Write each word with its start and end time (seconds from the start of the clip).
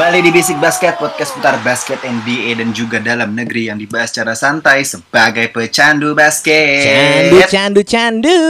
Kembali 0.00 0.24
di 0.24 0.32
Bisik 0.32 0.56
Basket, 0.56 0.96
podcast 0.96 1.36
putar 1.36 1.60
basket 1.60 2.00
NBA 2.00 2.56
dan 2.56 2.72
juga 2.72 2.96
dalam 3.04 3.36
negeri 3.36 3.68
yang 3.68 3.76
dibahas 3.76 4.08
secara 4.08 4.32
santai 4.32 4.80
sebagai 4.80 5.52
pecandu 5.52 6.16
basket. 6.16 7.28
Candu, 7.28 7.38
candu, 7.44 7.80
candu. 7.84 8.40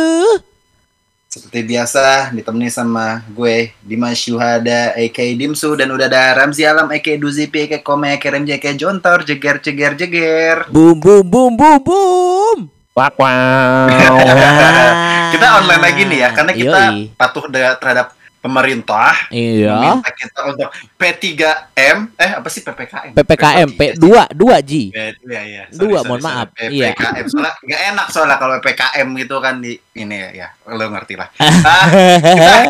Seperti 1.27 1.67
biasa, 1.67 2.31
ditemani 2.31 2.71
sama 2.71 3.27
gue, 3.35 3.75
Dimas 3.83 4.23
Syuhada, 4.23 4.95
a.k.a. 4.95 5.35
Dimsu, 5.35 5.75
dan 5.75 5.91
udah 5.91 6.07
ada 6.07 6.39
Ramzi 6.39 6.63
Alam, 6.63 6.87
a.k.a. 6.87 7.19
Duzipi, 7.19 7.67
a.k.a. 7.67 7.83
Kome, 7.83 8.15
a.k.a. 8.15 8.31
Remji, 8.31 8.55
a.k.a. 8.55 8.79
Jontor, 8.79 9.27
jeger, 9.27 9.59
jeger, 9.59 9.99
jeger. 9.99 10.71
Boom, 10.71 11.03
boom, 11.03 11.27
boom, 11.27 11.59
boom, 11.59 11.83
boom. 11.83 12.59
Wak 12.95 13.19
wow. 13.19 13.91
kita 15.35 15.47
online 15.59 15.83
lagi 15.83 16.03
nih 16.07 16.19
ya, 16.23 16.29
karena 16.31 16.53
kita 16.55 16.81
Yoi. 16.95 17.11
patuh 17.19 17.51
da- 17.51 17.75
terhadap 17.75 18.20
pemerintah. 18.41 19.29
Iya. 19.29 19.77
Meminta 19.77 20.11
kita 20.17 20.41
untuk 20.49 20.69
P3M, 20.97 21.97
eh 22.17 22.31
apa 22.41 22.49
sih 22.49 22.65
PPKM? 22.65 23.13
PPKM 23.13 23.69
P2 23.77 24.07
2 24.33 24.69
G. 24.69 24.73
Ya, 24.91 25.13
iya, 25.13 25.41
iya. 25.45 25.63
Dua, 25.71 26.01
mohon 26.09 26.25
sorry, 26.25 26.27
maaf. 26.27 26.49
sorry. 26.57 26.73
Iya. 26.73 26.87
PPKM 26.97 27.27
soalnya 27.29 27.53
nggak 27.61 27.81
enak 27.93 28.07
soalnya 28.09 28.37
kalau 28.41 28.55
PPKM 28.59 29.09
gitu 29.21 29.37
kan 29.39 29.55
di 29.61 29.73
ini 29.93 30.17
ya, 30.17 30.29
ya 30.33 30.49
lo 30.73 30.85
ngerti 30.89 31.15
lah. 31.21 31.29
Ah, 31.61 32.65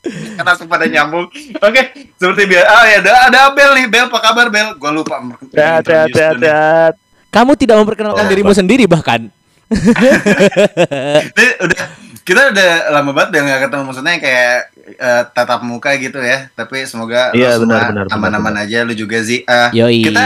kita 0.00 0.40
kan 0.40 0.44
langsung 0.48 0.64
pada 0.64 0.88
nyambung. 0.88 1.28
Oke, 1.60 1.82
seperti 2.16 2.42
biasa. 2.48 2.66
Ah 2.72 2.84
ya, 2.88 2.98
ada, 3.04 3.12
ada 3.28 3.40
Bel 3.52 3.70
nih. 3.76 3.86
Bel, 3.86 4.08
apa 4.08 4.16
kabar 4.16 4.48
Bel? 4.48 4.72
Gua 4.80 4.90
lupa. 4.96 5.20
Dat, 5.52 5.84
dat, 5.84 6.08
dat, 6.08 6.34
dat. 6.40 6.94
Kamu 7.28 7.52
tidak 7.54 7.76
memperkenalkan 7.84 8.24
Oh, 8.24 8.30
dirimu 8.32 8.56
sendiri 8.56 8.88
bahkan. 8.88 9.28
Ini 11.30 11.46
udah 11.62 11.84
kita 12.24 12.52
udah 12.52 12.70
lama 12.92 13.10
banget 13.16 13.28
udah 13.36 13.42
nggak 13.46 13.60
ketemu 13.68 13.82
maksudnya 13.88 14.14
kayak 14.20 14.54
eh, 14.98 15.22
tatap 15.32 15.60
muka 15.64 15.90
gitu 15.96 16.18
ya. 16.20 16.48
Tapi 16.54 16.84
semoga 16.84 17.32
Iya, 17.32 17.56
lo 17.56 17.64
semua 17.66 17.90
benar, 17.90 18.06
aman-aman 18.12 18.54
aja. 18.66 18.84
Lu 18.84 18.92
juga 18.92 19.20
sih. 19.24 19.42
Eh, 19.44 19.68
Yoi. 19.76 20.04
Kita 20.10 20.24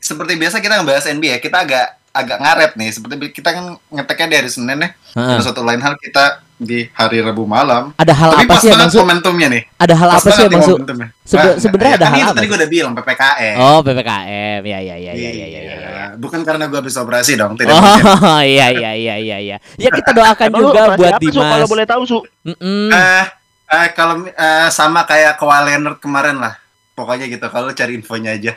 seperti 0.00 0.32
biasa 0.38 0.62
kita 0.62 0.80
ngebahas 0.80 1.04
NBA. 1.10 1.42
Kita 1.42 1.66
agak 1.66 1.86
agak 2.16 2.38
ngaret 2.40 2.72
nih. 2.80 2.90
Seperti 2.94 3.14
kita 3.36 3.50
kan 3.52 3.64
ngeteknya 3.92 4.28
dari 4.40 4.48
Senin 4.48 4.78
ya. 4.80 4.90
Terus 5.12 5.44
satu 5.44 5.60
lain 5.64 5.80
hal 5.82 5.94
kita 6.00 6.45
di 6.56 6.88
hari 6.90 7.20
Rabu 7.20 7.44
malam. 7.44 7.92
Ada 7.94 8.12
hal 8.12 8.30
Tapi 8.32 8.42
apa 8.42 8.50
pas 8.50 8.60
sih 8.60 8.68
yang 8.68 8.80
maksud? 8.80 9.00
momentumnya 9.00 9.48
nih. 9.52 9.62
Ada 9.76 9.94
hal 9.94 10.08
Pas 10.08 10.16
apa 10.16 10.28
sih 10.30 10.42
yang 10.42 10.52
momentumnya. 10.56 11.08
Sebe- 11.20 11.42
Nah, 11.46 11.56
sebenarnya 11.58 11.92
ya 11.92 11.94
ada 11.94 12.06
kan 12.06 12.10
hal 12.10 12.16
itu 12.16 12.24
apa 12.24 12.34
Tadi 12.34 12.46
gue 12.46 12.56
udah 12.56 12.70
bilang 12.70 12.92
PPKM. 12.94 13.56
Oh, 13.58 13.78
PPKM. 13.80 14.60
Ya, 14.62 14.78
ya, 14.78 14.96
ya, 14.96 15.12
ya, 15.12 15.12
ya, 15.12 15.30
ya, 15.46 15.46
ya, 15.46 15.60
ya. 15.76 16.04
Bukan 16.16 16.40
karena 16.42 16.64
gue 16.66 16.78
habis 16.78 16.96
operasi 16.96 17.32
dong, 17.34 17.52
tidak 17.54 17.76
mungkin. 17.76 18.04
Oh, 18.08 18.40
iya, 18.40 18.66
iya, 18.70 18.90
iya, 18.94 19.14
iya, 19.16 19.36
iya. 19.38 19.56
Ya 19.76 19.90
kita 19.90 20.10
doakan 20.10 20.48
juga 20.50 20.82
buat 20.94 21.12
apa, 21.12 21.20
Su, 21.20 21.28
Dimas. 21.30 21.50
Kalau 21.50 21.66
boleh 21.68 21.84
tahu 21.84 22.02
su. 22.04 22.18
Mm-mm. 22.42 22.88
Eh, 22.88 23.24
eh, 23.68 23.88
kalau 23.92 24.24
eh, 24.24 24.68
sama 24.70 25.02
kayak 25.02 25.36
Leonard 25.38 26.00
kemarin 26.00 26.36
lah. 26.36 26.56
Pokoknya 26.92 27.28
gitu, 27.28 27.44
kalau 27.46 27.68
cari 27.70 27.92
infonya 27.94 28.32
aja. 28.32 28.56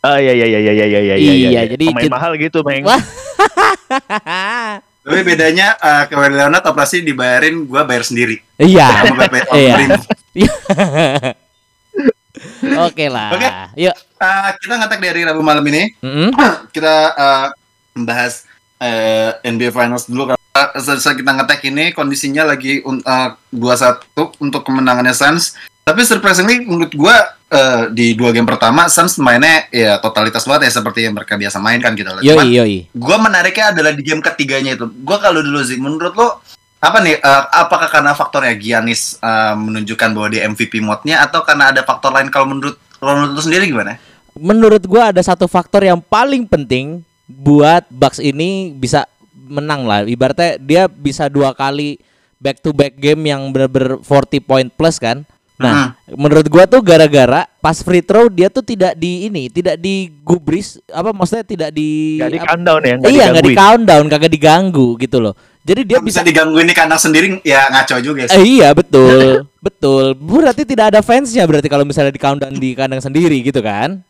Ah 0.00 0.16
iya 0.16 0.32
iya 0.32 0.46
iya 0.48 0.58
iya 0.58 0.72
iya 0.72 0.98
iya 0.98 1.14
Iya, 1.14 1.60
jadi 1.70 1.84
pemain 1.86 2.02
kita- 2.02 2.14
mahal 2.16 2.32
gitu, 2.34 2.58
Meng. 2.64 2.82
Tapi 5.02 5.20
bedanya 5.26 5.74
eh, 5.76 6.02
Kawhi 6.06 6.30
Leonard 6.30 6.62
operasi 6.62 7.02
dibayarin, 7.02 7.66
gue 7.66 7.82
bayar 7.82 8.06
sendiri. 8.06 8.38
Iya. 8.54 9.02
Iya. 10.32 10.32
Oke 12.86 13.06
lah. 13.10 13.34
Oke. 13.34 13.48
Yuk. 13.76 13.94
Eh, 13.98 14.50
kita 14.62 14.74
ngetek 14.78 15.00
dari 15.02 15.20
Rabu 15.26 15.42
malam 15.42 15.64
ini. 15.66 15.90
Mm-mm. 16.00 16.30
kita 16.74 16.94
eh, 17.12 17.46
membahas 17.98 18.46
eh, 18.78 19.34
NBA 19.42 19.74
Finals 19.74 20.06
dulu 20.06 20.30
karena 20.30 20.62
saat 20.78 21.18
kita 21.18 21.32
ngetek 21.34 21.60
ini 21.68 21.90
kondisinya 21.90 22.46
lagi 22.46 22.80
un- 22.86 23.02
eh, 23.02 23.28
2-1 23.50 24.06
untuk 24.38 24.62
kemenangannya 24.62 25.12
Suns. 25.12 25.58
Tapi 25.82 26.06
surprisingly 26.06 26.62
menurut 26.62 26.94
gua 26.94 27.34
eh, 27.52 27.82
di 27.92 28.16
dua 28.16 28.32
game 28.32 28.48
pertama 28.48 28.88
Suns 28.88 29.20
mainnya 29.20 29.68
ya 29.68 30.00
totalitas 30.00 30.48
banget 30.48 30.72
ya 30.72 30.80
seperti 30.80 31.04
yang 31.04 31.12
mereka 31.12 31.36
biasa 31.36 31.60
main 31.60 31.78
kan 31.84 31.92
gitu 31.92 32.08
loh. 32.08 32.24
Cuman 32.24 32.46
Yoi, 32.48 32.56
yoi. 32.56 32.78
gua 32.96 33.20
menariknya 33.20 33.76
adalah 33.76 33.92
di 33.92 34.02
game 34.02 34.24
ketiganya 34.24 34.80
itu. 34.80 34.88
Gua 35.04 35.20
kalau 35.20 35.44
dulu 35.44 35.60
sih 35.60 35.76
menurut 35.76 36.16
lo 36.16 36.40
apa 36.82 36.98
nih 36.98 37.20
eh, 37.20 37.44
apakah 37.62 37.92
karena 37.92 38.16
faktornya 38.16 38.56
Giannis 38.56 39.20
eh, 39.20 39.54
menunjukkan 39.54 40.08
bahwa 40.16 40.28
dia 40.32 40.48
MVP 40.48 40.80
mode-nya 40.80 41.20
atau 41.20 41.44
karena 41.44 41.70
ada 41.70 41.84
faktor 41.84 42.10
lain 42.16 42.32
kalau 42.32 42.48
menurut 42.48 42.80
kalau 42.96 43.20
menurut 43.20 43.32
lo 43.36 43.42
sendiri 43.44 43.68
gimana? 43.68 44.00
Menurut 44.32 44.82
gua 44.88 45.12
ada 45.12 45.20
satu 45.20 45.44
faktor 45.44 45.84
yang 45.84 46.00
paling 46.00 46.48
penting 46.48 47.04
buat 47.28 47.84
Bucks 47.92 48.18
ini 48.18 48.72
bisa 48.72 49.04
menang 49.52 49.84
lah. 49.84 50.08
Ibaratnya 50.08 50.56
dia 50.56 50.88
bisa 50.88 51.28
dua 51.28 51.52
kali 51.52 52.00
back 52.42 52.58
to 52.58 52.74
back 52.74 52.98
game 52.98 53.22
yang 53.30 53.54
bener-bener 53.54 54.02
40 54.02 54.42
point 54.42 54.68
plus 54.72 54.98
kan. 54.98 55.22
Nah, 55.70 55.94
menurut 56.18 56.46
gua 56.50 56.66
tuh 56.66 56.82
gara-gara 56.82 57.46
pas 57.62 57.78
free 57.78 58.02
throw 58.02 58.26
dia 58.26 58.50
tuh 58.50 58.66
tidak 58.66 58.98
di 58.98 59.30
ini, 59.30 59.46
tidak 59.46 59.78
digubris 59.78 60.82
apa 60.90 61.14
maksudnya 61.14 61.46
tidak 61.46 61.70
di 61.70 62.18
Enggak 62.18 62.32
di 62.34 62.40
countdown 62.42 62.80
ya, 62.82 62.94
enggak 62.98 63.12
Iya, 63.14 63.24
nggak 63.30 63.46
di 63.46 63.54
countdown, 63.54 64.04
kagak 64.10 64.32
diganggu 64.34 64.88
gitu 64.98 65.18
loh. 65.22 65.34
Jadi 65.62 65.86
dia 65.86 65.98
Dia 65.98 66.02
bisa 66.02 66.20
bisa 66.22 66.26
digangguin 66.26 66.66
di 66.66 66.74
kandang 66.74 66.98
sendiri 66.98 67.38
ya 67.46 67.70
ngaco 67.70 67.96
juga 68.02 68.26
sih. 68.26 68.34
Eh, 68.34 68.46
iya 68.58 68.74
betul, 68.74 69.46
betul. 69.66 70.18
Berarti 70.18 70.66
tidak 70.66 70.90
ada 70.90 71.00
fansnya 71.06 71.46
berarti 71.46 71.70
kalau 71.70 71.86
misalnya 71.86 72.10
di 72.10 72.18
countdown 72.18 72.54
di 72.58 72.74
kandang 72.74 72.98
sendiri 72.98 73.38
gitu 73.46 73.62
kan? 73.62 74.02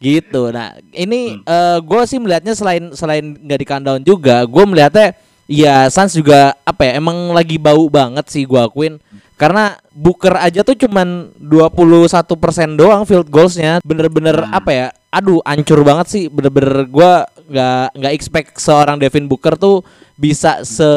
Gitu. 0.00 0.42
Nah 0.52 0.76
ini 0.96 1.44
gue 1.84 2.02
sih 2.08 2.16
melihatnya 2.16 2.56
selain 2.56 2.88
selain 2.96 3.36
nggak 3.36 3.60
di 3.60 3.66
countdown 3.68 4.00
juga, 4.00 4.48
gue 4.48 4.64
melihatnya 4.64 5.12
ya 5.46 5.90
Suns 5.90 6.14
juga 6.14 6.54
apa 6.62 6.86
ya 6.86 6.98
emang 6.98 7.34
lagi 7.34 7.58
bau 7.58 7.86
banget 7.90 8.26
sih 8.30 8.44
gue 8.46 8.60
akuin. 8.60 8.98
Karena 9.36 9.76
Booker 9.92 10.32
aja 10.32 10.64
tuh 10.64 10.72
cuman 10.72 11.28
21% 11.36 12.24
doang 12.72 13.04
field 13.04 13.28
goalsnya 13.28 13.84
Bener-bener 13.84 14.48
apa 14.48 14.70
ya 14.72 14.86
Aduh 15.12 15.44
ancur 15.44 15.84
banget 15.84 16.08
sih 16.08 16.24
Bener-bener 16.32 16.88
gue 16.88 17.10
nggak 17.52 18.00
nggak 18.00 18.12
expect 18.16 18.48
seorang 18.58 18.98
Devin 18.98 19.30
Booker 19.30 19.54
tuh 19.54 19.84
bisa 20.18 20.64
se 20.64 20.88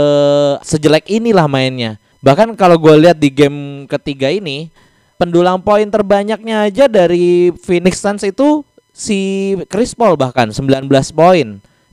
sejelek 0.66 1.06
inilah 1.12 1.46
mainnya. 1.46 2.00
Bahkan 2.24 2.56
kalau 2.56 2.76
gue 2.80 2.96
lihat 3.08 3.20
di 3.20 3.32
game 3.32 3.88
ketiga 3.88 4.28
ini, 4.28 4.72
pendulang 5.20 5.60
poin 5.64 5.88
terbanyaknya 5.88 6.68
aja 6.68 6.88
dari 6.88 7.54
Phoenix 7.64 8.00
Suns 8.00 8.24
itu 8.24 8.64
si 8.92 9.54
Chris 9.72 9.96
Paul 9.96 10.20
bahkan 10.20 10.52
19 10.52 10.88
poin 11.16 11.48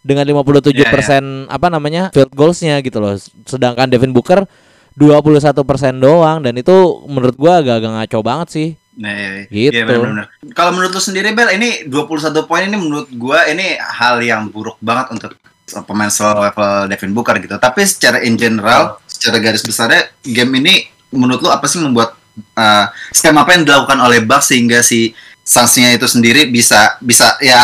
dengan 0.06 0.22
57% 0.22 1.50
apa 1.50 1.67
namanya 1.67 2.15
field 2.15 2.31
goalsnya 2.31 2.78
gitu 2.87 3.03
loh. 3.03 3.19
Sedangkan 3.43 3.91
Devin 3.91 4.15
Booker 4.15 4.47
21% 4.94 5.53
doang 5.99 6.39
dan 6.41 6.55
itu 6.55 7.05
menurut 7.11 7.34
gua 7.34 7.61
agak-agak 7.61 7.91
ngaco 7.91 8.19
banget 8.22 8.49
sih. 8.55 8.69
Nah, 8.97 9.12
iya, 9.12 9.28
iya. 9.50 9.69
Gitu. 9.69 9.77
Iya, 9.77 9.84
benar-benar. 9.84 10.27
Kalau 10.56 10.71
menurut 10.72 10.94
lu 10.97 11.03
sendiri 11.03 11.37
Bel, 11.37 11.53
ini 11.53 11.84
21 11.84 12.49
poin 12.49 12.65
ini 12.65 12.78
menurut 12.81 13.11
gua 13.12 13.44
ini 13.50 13.77
hal 13.77 14.22
yang 14.25 14.49
buruk 14.49 14.81
banget 14.81 15.12
untuk 15.12 15.37
pemain 15.84 16.09
level 16.09 16.88
Devin 16.88 17.12
Booker 17.12 17.37
gitu. 17.43 17.58
Tapi 17.58 17.82
secara 17.85 18.23
in 18.23 18.38
general, 18.38 19.03
secara 19.05 19.43
garis 19.43 19.67
besarnya 19.67 20.08
game 20.23 20.62
ini 20.62 20.88
menurut 21.12 21.44
lu 21.44 21.50
apa 21.53 21.67
sih 21.69 21.82
membuat 21.82 22.17
uh, 22.56 22.87
skema 23.12 23.44
apa 23.44 23.58
yang 23.58 23.69
dilakukan 23.69 23.99
oleh 24.00 24.25
Bucks 24.25 24.55
sehingga 24.55 24.81
si 24.81 25.12
sanksinya 25.47 25.94
itu 25.94 26.06
sendiri 26.11 26.50
bisa 26.50 26.99
bisa 26.99 27.38
ya 27.38 27.62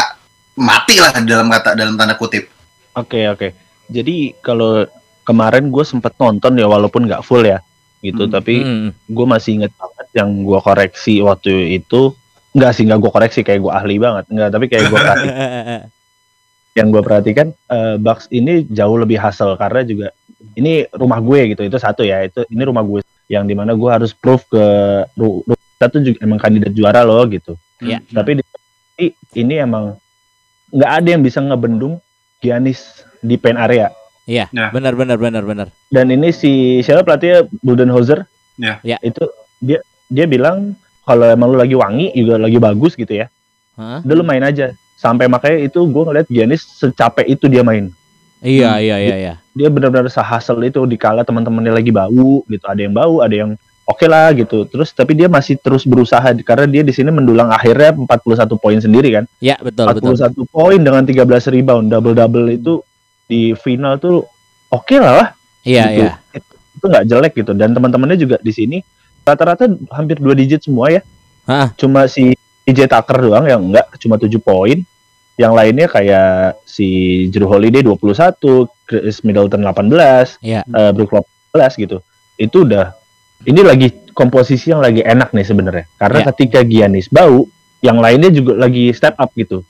mati 0.54 0.96
lah 0.96 1.12
dalam 1.18 1.48
kata 1.48 1.72
dalam 1.72 1.94
tanda 1.94 2.14
kutip. 2.14 2.48
Oke 2.92 3.24
oke. 3.26 3.48
Jadi 3.88 4.36
kalau 4.38 4.84
kemarin 5.22 5.68
gue 5.68 5.82
sempet 5.82 6.12
nonton 6.16 6.56
ya 6.56 6.66
walaupun 6.66 7.06
nggak 7.06 7.22
full 7.22 7.42
ya 7.42 7.60
gitu, 8.00 8.26
Hmm. 8.26 8.32
tapi 8.32 8.54
Hmm. 8.58 8.90
gue 9.06 9.26
masih 9.26 9.62
inget 9.62 9.72
banget 9.72 10.08
yang 10.12 10.30
gue 10.42 10.58
koreksi 10.58 11.22
waktu 11.22 11.52
itu. 11.74 12.12
Enggak 12.52 12.72
sih, 12.74 12.84
nggak 12.84 13.00
gue 13.00 13.10
koreksi 13.10 13.40
kayak 13.40 13.60
gue 13.62 13.72
ahli 13.72 13.96
banget. 13.96 14.24
Enggak, 14.28 14.48
tapi 14.50 14.66
kayak 14.68 14.84
gue 14.86 15.00
yang 16.72 16.88
gue 16.88 17.00
perhatikan 17.00 17.52
eh, 17.68 17.96
Bucks 17.96 18.28
ini 18.28 18.64
jauh 18.66 18.96
lebih 18.96 19.20
hasil 19.20 19.56
karena 19.56 19.84
juga 19.84 20.08
ini 20.56 20.88
rumah 20.90 21.20
gue 21.20 21.52
gitu 21.52 21.62
itu 21.62 21.76
satu 21.76 22.00
ya 22.02 22.24
itu 22.24 22.42
ini 22.48 22.62
rumah 22.64 22.80
gue 22.80 23.00
yang 23.28 23.44
di 23.44 23.52
mana 23.52 23.76
gue 23.76 23.90
harus 23.92 24.12
proof 24.12 24.48
ke 24.48 24.64
kita 25.76 25.86
tuh 25.88 26.00
juga 26.02 26.18
emang 26.24 26.40
kandidat 26.40 26.72
juara 26.72 27.04
loh 27.04 27.22
gitu 27.28 27.56
Iya. 27.76 27.98
tapi 28.08 28.38
di, 28.38 28.44
ini 29.36 29.54
emang 29.58 29.98
nggak 30.72 30.92
ada 30.92 31.08
yang 31.08 31.22
bisa 31.22 31.38
ngebendung 31.38 32.00
Giannis 32.40 32.82
di 33.20 33.36
paint 33.36 33.54
area. 33.56 33.92
Iya, 34.24 34.46
Ya. 34.50 34.70
benar 34.70 34.94
benar 34.94 35.18
benar 35.18 35.42
benar. 35.42 35.66
Dan 35.88 36.08
ini 36.08 36.30
si 36.30 36.78
siapa 36.80 37.02
pelatihnya 37.02 37.46
Budenholzer? 37.60 38.26
Ya. 38.56 38.78
Ya. 38.82 38.98
Itu 39.00 39.26
dia 39.58 39.78
dia 40.06 40.26
bilang 40.26 40.74
kalau 41.02 41.26
emang 41.26 41.50
lu 41.50 41.58
lagi 41.58 41.74
wangi 41.74 42.10
juga 42.12 42.38
lagi 42.38 42.56
bagus 42.56 42.94
gitu 42.94 43.10
ya. 43.12 43.26
Hah? 43.74 44.02
Udah 44.02 44.14
lu 44.14 44.22
main 44.22 44.42
aja. 44.42 44.70
Sampai 44.94 45.26
makanya 45.26 45.66
itu 45.66 45.82
gue 45.82 46.02
ngeliat 46.02 46.26
Giannis 46.30 46.62
secapek 46.62 47.26
itu 47.26 47.46
dia 47.46 47.62
main. 47.62 47.90
Iya 48.38 48.74
Hmm. 48.74 48.82
iya 48.82 48.96
iya 48.98 49.16
iya. 49.18 49.34
Dia 49.52 49.68
benar-benar 49.68 50.06
sehasel 50.06 50.58
itu 50.62 50.82
dikala 50.82 51.22
teman-temannya 51.22 51.74
lagi 51.74 51.90
bau 51.90 52.42
gitu. 52.46 52.64
Ada 52.64 52.80
yang 52.86 52.94
bau, 52.94 53.18
ada 53.18 53.34
yang 53.34 53.50
oke 53.84 54.06
lah 54.06 54.30
gitu. 54.32 54.64
Terus 54.66 54.90
tapi 54.92 55.12
dia 55.14 55.26
masih 55.26 55.58
terus 55.58 55.82
berusaha 55.84 56.22
karena 56.42 56.66
dia 56.66 56.82
di 56.82 56.92
sini 56.94 57.10
mendulang 57.10 57.50
akhirnya 57.50 57.92
41 57.94 58.46
poin 58.58 58.78
sendiri 58.78 59.08
kan. 59.12 59.24
Ya 59.38 59.56
betul 59.58 59.86
betul. 59.90 60.14
41 60.14 60.46
poin 60.48 60.78
dengan 60.78 61.02
13 61.02 61.22
rebound 61.52 61.86
double-double 61.90 62.46
itu 62.52 62.82
di 63.26 63.56
final 63.56 63.96
tuh 63.96 64.26
oke 64.68 64.96
lah 64.98 65.14
lah 65.24 65.28
Iya 65.62 65.84
gitu. 65.88 66.02
iya. 66.04 66.12
itu 66.72 66.84
nggak 66.90 67.04
jelek 67.06 67.32
gitu 67.38 67.52
dan 67.54 67.70
teman-temannya 67.70 68.18
juga 68.18 68.36
di 68.42 68.50
sini 68.50 68.78
rata-rata 69.22 69.70
hampir 69.94 70.18
dua 70.18 70.34
digit 70.34 70.58
semua 70.58 70.90
ya 70.90 71.00
Hah. 71.46 71.70
cuma 71.78 72.10
si 72.10 72.34
PJ 72.66 72.90
Tucker 72.90 73.22
doang 73.22 73.46
yang 73.46 73.62
enggak 73.70 73.86
cuma 74.02 74.18
7 74.18 74.26
poin 74.42 74.82
yang 75.38 75.54
lainnya 75.54 75.86
kayak 75.86 76.58
si 76.66 77.24
Drew 77.30 77.46
Holiday 77.46 77.80
21 77.80 78.34
Chris 78.84 79.22
Middleton 79.22 79.62
18 79.62 80.42
Iya. 80.42 80.60
eh 80.66 80.90
Brook 80.90 81.14
Lopez 81.14 81.72
gitu 81.78 82.02
itu 82.36 82.66
udah 82.66 82.90
ini 83.44 83.60
lagi 83.60 83.88
komposisi 84.10 84.68
yang 84.68 84.78
lagi 84.78 85.00
enak 85.00 85.30
nih 85.30 85.42
sebenarnya 85.42 85.84
karena 85.96 86.18
Ya. 86.18 86.26
ketika 86.28 86.58
Giannis 86.62 87.08
bau 87.08 87.48
yang 87.80 87.98
lainnya 87.98 88.28
juga 88.28 88.54
lagi 88.56 88.90
step 88.90 89.16
up 89.16 89.32
gitu 89.32 89.64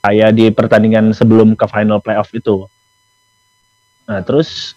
kayak 0.00 0.30
di 0.32 0.48
pertandingan 0.48 1.12
sebelum 1.12 1.52
ke 1.52 1.66
final 1.66 1.98
playoff 1.98 2.30
itu 2.30 2.64
nah 4.04 4.20
terus 4.20 4.74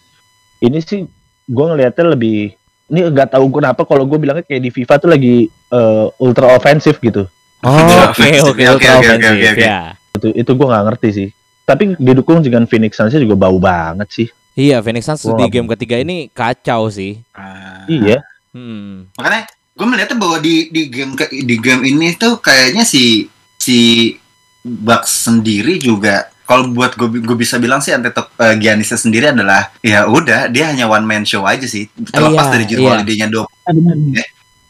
ini 0.58 0.78
sih 0.78 1.08
gue 1.44 1.64
ngelihatnya 1.66 2.12
lebih 2.12 2.54
ini 2.86 3.00
nggak 3.02 3.32
tahu 3.32 3.48
kenapa 3.50 3.82
kalau 3.82 4.04
gue 4.04 4.16
bilangnya 4.16 4.42
kayak 4.42 4.62
di 4.62 4.70
FIFA 4.70 4.94
tuh 4.98 5.10
lagi 5.10 5.34
eh, 5.48 6.06
ultra 6.18 6.52
ofensif 6.52 6.98
gitu 6.98 7.24
Oh, 7.64 7.72
oke 7.72 8.12
Offensive. 8.12 8.44
oke 8.44 8.60
Oke, 8.60 8.64
ultra 8.68 8.92
oke, 8.92 9.08
oke, 9.08 9.24
offensive, 9.24 9.56
ya. 9.56 9.96
itu 10.12 10.28
itu 10.36 10.50
gue 10.52 10.66
nggak 10.68 10.84
ngerti 10.84 11.08
sih 11.10 11.28
tapi 11.64 11.96
didukung 11.96 12.44
dengan 12.44 12.68
Phoenix 12.68 12.92
Suns 12.94 13.16
juga 13.16 13.36
bau 13.38 13.56
banget 13.56 14.08
sih 14.12 14.28
Iya, 14.54 14.84
Phoenix 14.84 15.08
Suns 15.08 15.24
di 15.24 15.48
game 15.48 15.66
ketiga 15.66 15.98
ini 15.98 16.28
kacau 16.28 16.86
sih. 16.86 17.18
Ah. 17.32 17.82
iya 17.88 18.20
Hmm. 18.54 19.10
makanya 19.12 19.44
gue 19.74 19.82
melihatnya 19.84 20.14
bahwa 20.14 20.38
di 20.38 20.70
di 20.70 20.86
game 20.86 21.12
ke- 21.12 21.34
di 21.34 21.56
game 21.58 21.82
ini 21.84 22.14
tuh 22.14 22.38
kayaknya 22.38 22.82
si 22.82 23.26
si 23.56 24.14
Bucks 24.62 25.26
sendiri 25.26 25.76
juga 25.76 26.24
kalau 26.44 26.70
buat 26.70 26.94
gue 26.94 27.18
gue 27.18 27.34
bisa 27.34 27.58
bilang 27.58 27.80
sih 27.80 27.90
Antetokounmpo 27.90 28.38
uh, 28.38 28.54
Giannisnya 28.54 28.94
sendiri 28.94 29.26
adalah 29.28 29.74
ya 29.80 30.06
udah 30.06 30.46
dia 30.46 30.70
hanya 30.70 30.86
one 30.86 31.02
man 31.02 31.24
show 31.24 31.42
aja 31.42 31.64
sih 31.64 31.90
terlepas 32.06 32.46
Iya, 32.46 32.52
dari 32.52 32.64
Jrue 32.64 32.80
iya. 32.80 32.90
Holiday-nya 32.94 33.26
20 33.28 34.22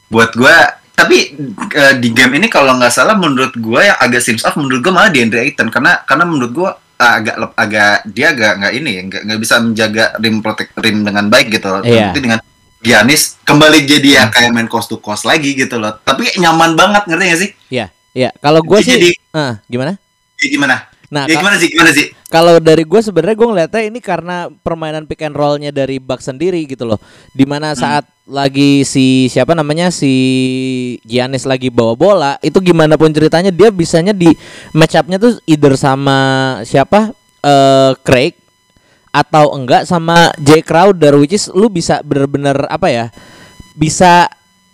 buat 0.09 0.31
gue 0.33 0.57
tapi 0.95 1.17
eh, 1.69 1.95
di 1.99 2.09
game 2.09 2.39
ini 2.39 2.47
kalau 2.47 2.73
nggak 2.73 2.89
salah 2.89 3.13
menurut 3.13 3.53
gue 3.53 3.81
yang 3.83 3.99
agak 3.99 4.23
seems 4.23 4.41
off 4.43 4.55
menurut 4.55 4.81
gue 4.81 4.89
malah 4.89 5.11
DeAndre 5.11 5.43
Ayton 5.43 5.69
karena 5.69 6.01
karena 6.01 6.25
menurut 6.25 6.53
gue 6.55 6.71
agak 6.95 7.37
lep- 7.37 7.59
agak 7.59 7.95
dia 8.09 8.31
agak 8.31 8.53
nggak 8.57 8.73
ini 8.73 8.91
ya 8.91 9.03
nggak 9.05 9.23
nggak 9.27 9.41
bisa 9.43 9.55
menjaga 9.59 10.05
rim 10.17 10.39
protect 10.39 10.71
rim 10.79 11.03
dengan 11.03 11.27
baik 11.27 11.51
gitu. 11.51 11.67
Nanti 11.67 11.91
dengan 12.23 12.39
Giannis 12.85 13.41
kembali 13.49 13.89
jadi 13.89 14.09
ya 14.21 14.25
kayak 14.29 14.53
main 14.53 14.69
cost 14.69 14.93
to 14.93 15.01
cost 15.01 15.25
lagi 15.25 15.57
gitu 15.57 15.81
loh. 15.81 15.97
Tapi 16.05 16.37
nyaman 16.37 16.77
banget 16.77 17.09
ngerti 17.09 17.25
gak 17.25 17.41
sih? 17.41 17.51
Iya, 18.15 18.31
kalau 18.39 18.63
gue 18.63 18.79
sih, 18.79 18.95
jadi 18.95 19.11
ah, 19.35 19.59
gimana? 19.67 19.99
ya 20.39 20.47
gimana? 20.47 20.87
Nah, 21.11 21.27
ya 21.27 21.35
gimana 21.35 21.59
sih? 21.59 21.69
Gimana 21.75 21.91
sih? 21.91 22.07
kalau 22.31 22.59
dari 22.59 22.83
gue 22.83 22.99
sebenarnya 22.99 23.37
gue 23.39 23.49
ngeliatnya 23.51 23.83
ini 23.87 23.99
karena 24.03 24.51
permainan 24.63 25.07
pick 25.07 25.23
and 25.23 25.39
rollnya 25.39 25.71
dari 25.71 25.99
Bucks 26.03 26.27
sendiri 26.31 26.63
gitu 26.67 26.87
loh. 26.87 26.99
Di 27.35 27.43
mana 27.47 27.75
Hmm. 27.75 27.79
saat 27.79 28.05
lagi 28.27 28.83
si 28.87 29.27
siapa 29.31 29.55
namanya 29.55 29.91
si 29.91 30.11
Giannis 31.07 31.43
lagi 31.47 31.75
bawa 31.75 31.95
bola, 31.99 32.33
itu 32.43 32.59
gimana 32.63 32.95
pun 32.95 33.11
ceritanya 33.11 33.51
dia 33.51 33.71
bisanya 33.75 34.15
di 34.15 34.31
match 34.75 34.95
up-nya 34.95 35.19
tuh 35.19 35.39
either 35.47 35.75
sama 35.75 36.19
siapa? 36.63 37.11
Eh 37.43 37.93
Craig 38.07 38.35
atau 39.15 39.55
enggak 39.55 39.87
sama 39.87 40.35
Jay 40.43 40.59
Crowder 40.59 41.15
which 41.15 41.39
is 41.39 41.47
lu 41.55 41.71
bisa 41.71 42.03
bener-bener 42.03 42.67
apa 42.67 42.91
ya? 42.91 43.07
Bisa 43.79 44.27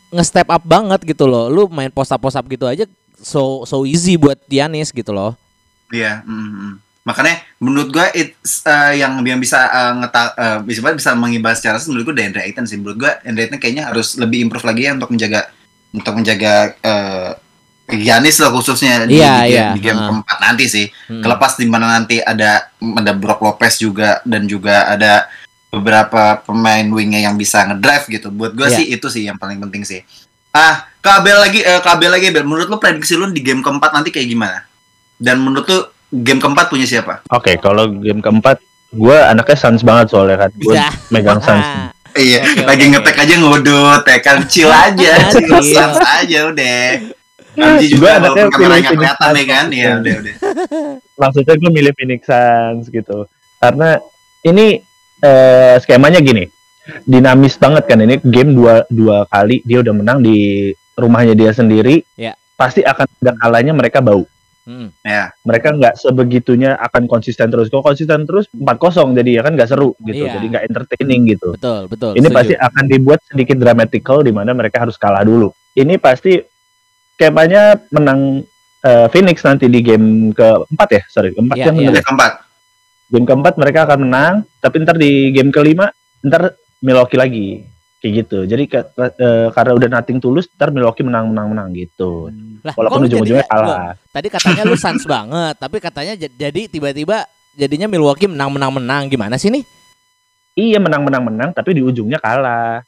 nge-step 0.09 0.49
up 0.49 0.65
banget 0.65 1.05
gitu 1.05 1.29
loh. 1.29 1.53
Lu 1.53 1.69
main 1.69 1.93
post 1.93 2.09
up 2.17 2.25
post 2.25 2.41
up 2.41 2.49
gitu 2.49 2.65
aja 2.65 2.89
so 3.21 3.69
so 3.69 3.85
easy 3.85 4.17
buat 4.17 4.41
Giannis 4.49 4.91
gitu 4.91 5.13
loh. 5.13 5.37
Iya, 5.93 6.25
mm, 6.25 6.33
mm. 6.33 6.75
makanya 7.03 7.43
menurut 7.59 7.91
gue 7.91 8.07
it's, 8.15 8.63
eh, 8.63 9.03
yang 9.03 9.19
yang 9.27 9.41
bisa 9.43 9.59
eh, 9.67 9.93
ngeta 10.01 10.23
eh, 10.39 10.59
bisa 10.65 10.81
bisa 10.95 11.11
mengibas 11.19 11.59
secara 11.59 11.83
menurut 11.89 12.13
gue 12.13 12.17
DeAndre 12.17 12.47
Ayton 12.47 12.65
sih 12.69 12.79
menurut 12.79 12.97
gue 13.03 13.13
DeAndre 13.25 13.51
Ayton 13.51 13.59
kayaknya 13.59 13.85
harus 13.91 14.15
lebih 14.17 14.47
improve 14.47 14.65
lagi 14.69 14.87
ya 14.87 14.93
untuk 14.95 15.11
menjaga 15.11 15.51
untuk 15.91 16.15
menjaga 16.15 16.55
eh 16.81 17.31
Giannis 17.93 18.37
lah 18.37 18.51
khususnya 18.51 19.05
di, 19.05 19.17
Iya, 19.17 19.33
di 19.35 19.41
game, 19.41 19.51
iya, 19.51 19.67
di 19.73 19.81
game 19.81 19.97
heeh. 19.97 20.09
keempat 20.09 20.39
nanti 20.39 20.65
sih 20.67 20.87
Hmm. 21.07 21.21
kelepas 21.21 21.53
di 21.55 21.67
mana 21.67 21.87
nanti 21.91 22.17
ada 22.19 22.71
ada 22.73 23.13
Brook 23.13 23.41
Lopez 23.41 23.77
juga 23.77 24.23
dan 24.23 24.45
juga 24.45 24.87
ada 24.87 25.27
beberapa 25.69 26.23
pemain 26.41 26.83
wingnya 26.85 27.23
yang 27.23 27.35
bisa 27.35 27.63
ngedrive 27.63 28.07
gitu 28.11 28.29
buat 28.29 28.53
gue 28.53 28.65
Iya. 28.65 28.77
sih 28.77 28.87
itu 28.89 29.07
sih 29.07 29.23
yang 29.25 29.37
paling 29.37 29.59
penting 29.61 29.83
sih 29.83 30.03
ah 30.51 30.83
kabel 30.99 31.39
lagi 31.39 31.61
eh, 31.61 31.79
kabel 31.79 32.11
lagi 32.11 32.29
Bel 32.29 32.43
menurut 32.43 32.67
lu 32.67 32.77
prediksi 32.77 33.15
lu 33.15 33.27
di 33.27 33.39
game 33.39 33.61
keempat 33.61 33.91
nanti 33.91 34.11
kayak 34.11 34.27
gimana 34.27 34.67
dan 35.17 35.39
menurut 35.39 35.63
lu 35.65 35.79
game 36.13 36.39
keempat 36.39 36.67
punya 36.67 36.85
siapa 36.85 37.23
Oke, 37.29 37.55
kalau 37.57 37.87
game 37.89 38.19
keempat, 38.19 38.59
gue 38.91 39.15
anaknya 39.15 39.55
Suns 39.57 39.81
banget 39.81 40.11
soalnya 40.11 40.37
kan. 40.37 40.51
Gue 40.53 40.75
Ya. 40.75 40.91
megang 41.07 41.39
Suns. 41.39 41.63
iya 42.19 42.43
Oke, 42.43 42.67
lagi 42.67 42.85
oke, 42.85 42.93
ngetek 42.93 43.17
aja 43.21 43.35
ngudut 43.39 44.03
ya 44.03 44.19
kan 44.19 44.43
chill 44.45 44.67
aja 44.91 45.13
chill 45.31 45.47
Chill. 45.55 45.71
sans 45.71 45.95
aja 46.03 46.51
udah 46.51 46.83
Nanti 47.61 47.87
juga 47.93 48.19
walaupun 48.19 48.49
kameranya 48.49 48.91
pilih 48.91 48.99
kelihatan 48.99 49.29
ya 49.29 49.35
Phoenix 49.37 49.49
kan 49.53 49.67
iya 49.71 49.91
udah 50.01 50.15
udah 50.21 50.35
Maksudnya 51.21 51.55
gue 51.61 51.71
milih 51.71 51.93
Phoenix 51.93 52.21
Suns 52.25 52.85
gitu. 52.89 53.19
Karena 53.61 54.01
ini 54.41 54.81
eh, 55.21 55.75
skemanya 55.85 56.21
gini, 56.25 56.49
dinamis 57.05 57.61
banget 57.61 57.85
kan 57.85 58.01
ini 58.01 58.17
game 58.25 58.57
dua 58.57 58.89
dua 58.89 59.29
kali 59.29 59.61
dia 59.69 59.85
udah 59.85 59.93
menang 59.93 60.25
di 60.25 60.73
rumahnya 60.97 61.37
dia 61.37 61.53
sendiri. 61.53 62.01
Ya. 62.17 62.33
Pasti 62.57 62.85
akan 62.85 63.09
ada 63.21 63.33
kalanya 63.37 63.73
mereka 63.77 64.01
bau. 64.01 64.25
Hmm. 64.61 64.93
ya 65.03 65.33
Mereka 65.43 65.73
nggak 65.81 65.95
sebegitunya 65.97 66.77
akan 66.77 67.09
konsisten 67.09 67.49
terus. 67.49 67.73
Kalau 67.73 67.83
konsisten 67.83 68.29
terus 68.29 68.47
4-0 68.53 69.17
jadi 69.17 69.41
ya 69.41 69.43
kan 69.43 69.53
nggak 69.57 69.71
seru 69.73 69.97
gitu. 70.05 70.25
Iya. 70.29 70.37
Jadi 70.37 70.47
nggak 70.53 70.65
entertaining 70.69 71.23
gitu. 71.33 71.49
Betul, 71.57 71.89
betul. 71.89 72.13
ini 72.15 72.29
setuju. 72.29 72.37
pasti 72.37 72.55
akan 72.55 72.85
dibuat 72.87 73.21
sedikit 73.25 73.57
dramatical 73.57 74.21
di 74.21 74.33
mana 74.33 74.53
mereka 74.53 74.85
harus 74.85 75.01
kalah 75.01 75.25
dulu. 75.25 75.51
Ini 75.75 75.97
pasti 75.97 76.39
skemanya 77.21 77.63
menang 77.93 78.41
eh, 78.81 79.07
Phoenix 79.13 79.45
nanti 79.45 79.69
di 79.69 79.81
game 79.81 80.33
keempat 80.33 80.89
ya, 80.89 81.03
sorry 81.07 81.37
keempat 81.37 81.55
Iya, 81.55 81.65
kan 81.69 81.75
iya. 81.75 81.79
bener 81.79 81.93
ya? 81.93 81.95
game 81.95 82.09
keempat 82.09 82.33
Game 83.11 83.27
keempat 83.27 83.55
mereka 83.59 83.79
akan 83.85 83.99
menang, 84.07 84.35
tapi 84.59 84.81
ntar 84.81 84.95
di 84.95 85.35
game 85.35 85.51
kelima 85.51 85.91
ntar 86.23 86.55
Milwaukee 86.79 87.19
lagi 87.19 87.67
kayak 87.99 88.13
gitu. 88.23 88.47
Jadi 88.47 88.65
ke- 88.65 88.87
eh, 89.19 89.51
karena 89.51 89.73
udah 89.75 89.89
nothing 89.91 90.17
tulus, 90.17 90.47
ntar 90.49 90.71
Milwaukee 90.71 91.03
menang 91.03 91.27
menang 91.27 91.51
menang 91.51 91.69
gitu. 91.75 92.31
Lah, 92.63 92.71
Walaupun 92.73 93.05
ujung-ujungnya 93.05 93.45
kalah. 93.45 93.67
loh, 93.67 94.07
tadi 94.09 94.31
katanya 94.31 94.63
lu 94.63 94.79
sans 94.79 95.03
banget, 95.11 95.59
tapi 95.59 95.83
katanya 95.83 96.15
jadi 96.15 96.71
tiba-tiba 96.71 97.27
jadinya 97.53 97.91
Milwaukee 97.91 98.31
menang-menang-menang 98.31 99.11
gimana 99.11 99.35
sih 99.35 99.51
nih? 99.51 99.67
Iya 100.55 100.79
menang 100.79 101.03
menang 101.03 101.27
menang, 101.27 101.51
tapi 101.51 101.75
di 101.75 101.83
ujungnya 101.83 102.23
kalah 102.23 102.87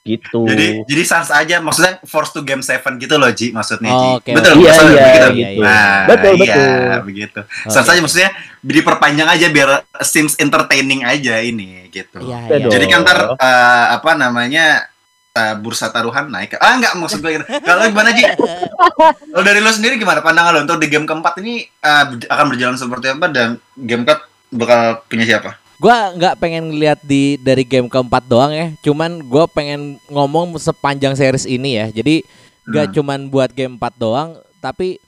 gitu. 0.00 0.48
jadi 0.48 0.80
jadi 0.84 1.02
sans 1.04 1.28
aja 1.28 1.60
maksudnya 1.60 2.00
force 2.02 2.32
to 2.32 2.40
game 2.40 2.60
seven 2.60 2.96
gitu 2.96 3.14
loh 3.14 3.28
Ji 3.28 3.52
maksudnya 3.52 3.90
Ji 3.90 4.06
Oh, 4.08 4.16
oke, 4.16 4.30
betul. 4.32 4.52
Iya, 4.56 4.64
maksudnya 4.66 4.90
iya, 4.90 5.04
begitu 5.04 5.28
iya, 5.30 5.48
iya. 5.50 5.60
Nah, 5.60 5.98
Betul, 6.06 6.32
iya, 6.32 6.40
betul. 6.40 6.98
begitu 7.04 7.40
Oke. 7.40 7.68
sans 7.68 7.84
aja 7.86 8.00
maksudnya 8.00 8.30
diperpanjang 8.60 9.28
aja 9.28 9.46
biar 9.48 9.70
seems 10.00 10.34
entertaining 10.36 11.04
aja 11.04 11.38
ini 11.38 11.88
gitu 11.88 12.16
Iya, 12.18 12.38
iya. 12.50 12.66
Jadi 12.66 12.84
kan 12.86 13.00
ntar 13.02 13.18
eh, 13.30 13.86
apa 13.92 14.10
namanya 14.14 14.88
eh, 15.30 15.54
bursa 15.54 15.88
taruhan 15.88 16.26
naik. 16.26 16.56
Ah 16.56 16.74
enggak 16.74 16.96
maksud 16.96 17.20
gue 17.20 17.36
gitu. 17.36 17.44
Kalau 17.60 17.84
gimana 17.84 18.10
Ji? 18.10 18.24
Kalau 18.24 19.44
dari 19.44 19.60
lo 19.60 19.68
sendiri 19.68 19.94
gimana 19.94 20.20
pandangan 20.20 20.50
lo 20.52 20.60
untuk 20.64 20.76
di 20.76 20.88
game 20.88 21.04
keempat 21.04 21.38
ini 21.38 21.68
ber- 21.78 22.24
akan 22.26 22.46
berjalan 22.48 22.74
seperti 22.74 23.06
apa 23.10 23.26
dan 23.28 23.48
game 23.76 24.02
keempat 24.02 24.20
bakal 24.50 24.80
punya 25.06 25.28
siapa? 25.28 25.60
Gua 25.80 26.12
nggak 26.12 26.36
pengen 26.36 26.76
lihat 26.76 27.00
di 27.00 27.40
dari 27.40 27.64
game 27.64 27.88
keempat 27.88 28.28
doang 28.28 28.52
ya, 28.52 28.68
cuman 28.84 29.24
gua 29.24 29.48
pengen 29.48 29.96
ngomong 30.12 30.60
sepanjang 30.60 31.16
series 31.16 31.48
ini 31.48 31.80
ya. 31.80 31.88
Jadi 31.88 32.20
nggak 32.68 32.92
Hmm. 32.92 32.94
cuman 33.00 33.18
buat 33.32 33.48
game 33.56 33.80
4 33.80 33.96
doang, 33.96 34.36
tapi 34.60 35.00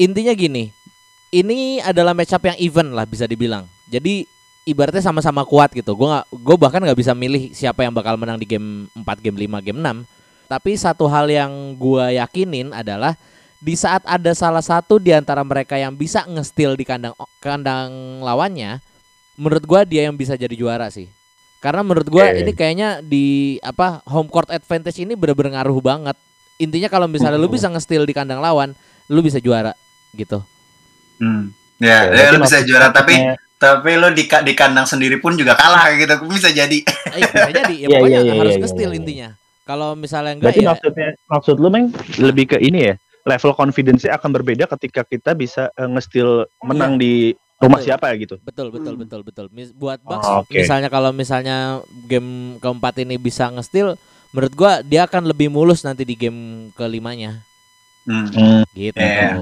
intinya 0.00 0.32
gini. 0.32 0.72
Ini 1.28 1.84
adalah 1.84 2.16
matchup 2.16 2.40
yang 2.40 2.56
even 2.56 2.96
lah 2.96 3.04
bisa 3.04 3.28
dibilang. 3.28 3.68
Jadi 3.92 4.24
ibaratnya 4.64 5.04
sama-sama 5.04 5.44
kuat 5.44 5.76
gitu. 5.76 5.92
Gua 5.92 6.24
gua 6.32 6.56
bahkan 6.56 6.80
nggak 6.80 6.96
bisa 6.96 7.12
milih 7.12 7.52
siapa 7.52 7.84
yang 7.84 7.92
bakal 7.92 8.16
menang 8.16 8.40
di 8.40 8.48
game 8.48 8.88
4, 8.96 9.20
game 9.20 9.36
5, 9.36 9.60
game 9.60 9.76
6. 9.76 10.08
Tapi 10.48 10.72
satu 10.80 11.04
hal 11.04 11.28
yang 11.28 11.52
gua 11.76 12.08
yakinin 12.08 12.72
adalah 12.72 13.12
di 13.60 13.76
saat 13.76 14.00
ada 14.08 14.32
salah 14.32 14.64
satu 14.64 14.96
di 14.96 15.12
antara 15.12 15.44
mereka 15.44 15.76
yang 15.76 15.92
bisa 15.92 16.24
nge-steal 16.24 16.80
di 16.80 16.88
kandang 16.88 17.12
kandang 17.44 18.24
lawannya, 18.24 18.80
menurut 19.38 19.64
gua 19.64 19.86
dia 19.86 20.10
yang 20.10 20.18
bisa 20.18 20.34
jadi 20.34 20.52
juara 20.52 20.90
sih. 20.90 21.06
Karena 21.62 21.86
menurut 21.86 22.10
gua 22.10 22.34
Oke. 22.34 22.42
ini 22.42 22.52
kayaknya 22.52 22.98
di 23.00 23.56
apa 23.62 24.02
home 24.10 24.26
court 24.26 24.50
advantage 24.50 24.98
ini 24.98 25.14
bener-bener 25.14 25.54
ngaruh 25.54 25.78
banget. 25.78 26.18
Intinya 26.58 26.90
kalau 26.90 27.06
misalnya 27.06 27.38
lu 27.38 27.46
bisa 27.46 27.70
nge-steal 27.70 28.02
di 28.02 28.10
kandang 28.10 28.42
lawan, 28.42 28.74
lu 29.06 29.22
bisa 29.22 29.38
juara 29.38 29.72
gitu. 30.18 30.42
Hmm. 31.22 31.54
Ya, 31.78 32.10
Ya, 32.10 32.30
ya, 32.30 32.34
lu 32.34 32.42
bisa 32.42 32.58
juara 32.66 32.90
tapi 32.90 33.14
tapi 33.58 33.94
lu 33.98 34.10
di 34.14 34.26
di 34.26 34.52
kandang 34.54 34.86
sendiri 34.86 35.18
pun 35.22 35.38
juga 35.38 35.54
kalah 35.54 35.86
kayak 35.86 35.98
gitu. 36.02 36.14
Bisa 36.26 36.50
jadi. 36.50 36.78
Eh, 37.14 37.22
bisa 37.22 37.50
jadi 37.50 37.74
ya 37.74 37.86
Iya, 37.90 37.98
pokoknya 37.98 38.20
iya, 38.22 38.26
iya, 38.26 38.34
harus 38.38 38.54
iya, 38.54 38.62
nge-steal 38.62 38.90
iya. 38.90 38.98
intinya. 38.98 39.28
Kalau 39.66 39.90
misalnya 39.94 40.32
enggak 40.34 40.54
Berarti 40.54 40.62
ya 40.64 40.70
maksudnya 40.72 41.08
maksud 41.28 41.56
lu 41.60 41.68
Meng 41.70 41.86
lebih 42.18 42.44
ke 42.54 42.58
ini 42.58 42.90
ya. 42.90 42.94
Level 43.26 43.52
confidence-nya 43.52 44.16
akan 44.16 44.30
berbeda 44.32 44.64
ketika 44.78 45.02
kita 45.04 45.34
bisa 45.34 45.70
eh, 45.74 45.86
nge-steal 45.90 46.46
menang 46.64 46.96
di 46.96 47.34
rumah 47.58 47.78
Betul. 47.78 47.86
siapa 47.88 48.06
gitu. 48.14 48.34
Betul 48.40 48.70
betul 48.70 48.94
Hmm. 48.94 49.02
betul 49.02 49.20
betul. 49.22 49.46
Mis- 49.50 49.72
buat 49.72 49.98
Bucks 50.00 50.24
Oh, 50.24 50.42
oke. 50.42 50.54
misalnya 50.54 50.86
kalau 50.86 51.10
misalnya 51.10 51.78
game 52.04 52.30
keempat 52.58 52.94
ini 52.98 53.16
bisa 53.16 53.48
nge-steal, 53.48 53.98
menurut 54.30 54.52
gua 54.52 54.78
dia 54.80 55.04
akan 55.04 55.26
lebih 55.26 55.48
mulus 55.48 55.82
nanti 55.82 56.02
di 56.02 56.14
game 56.14 56.40
kelimanya 56.72 57.42
Hmm. 58.04 58.26
Hmm. 58.28 58.62
gitu. 58.72 58.96
Iya. 58.96 59.34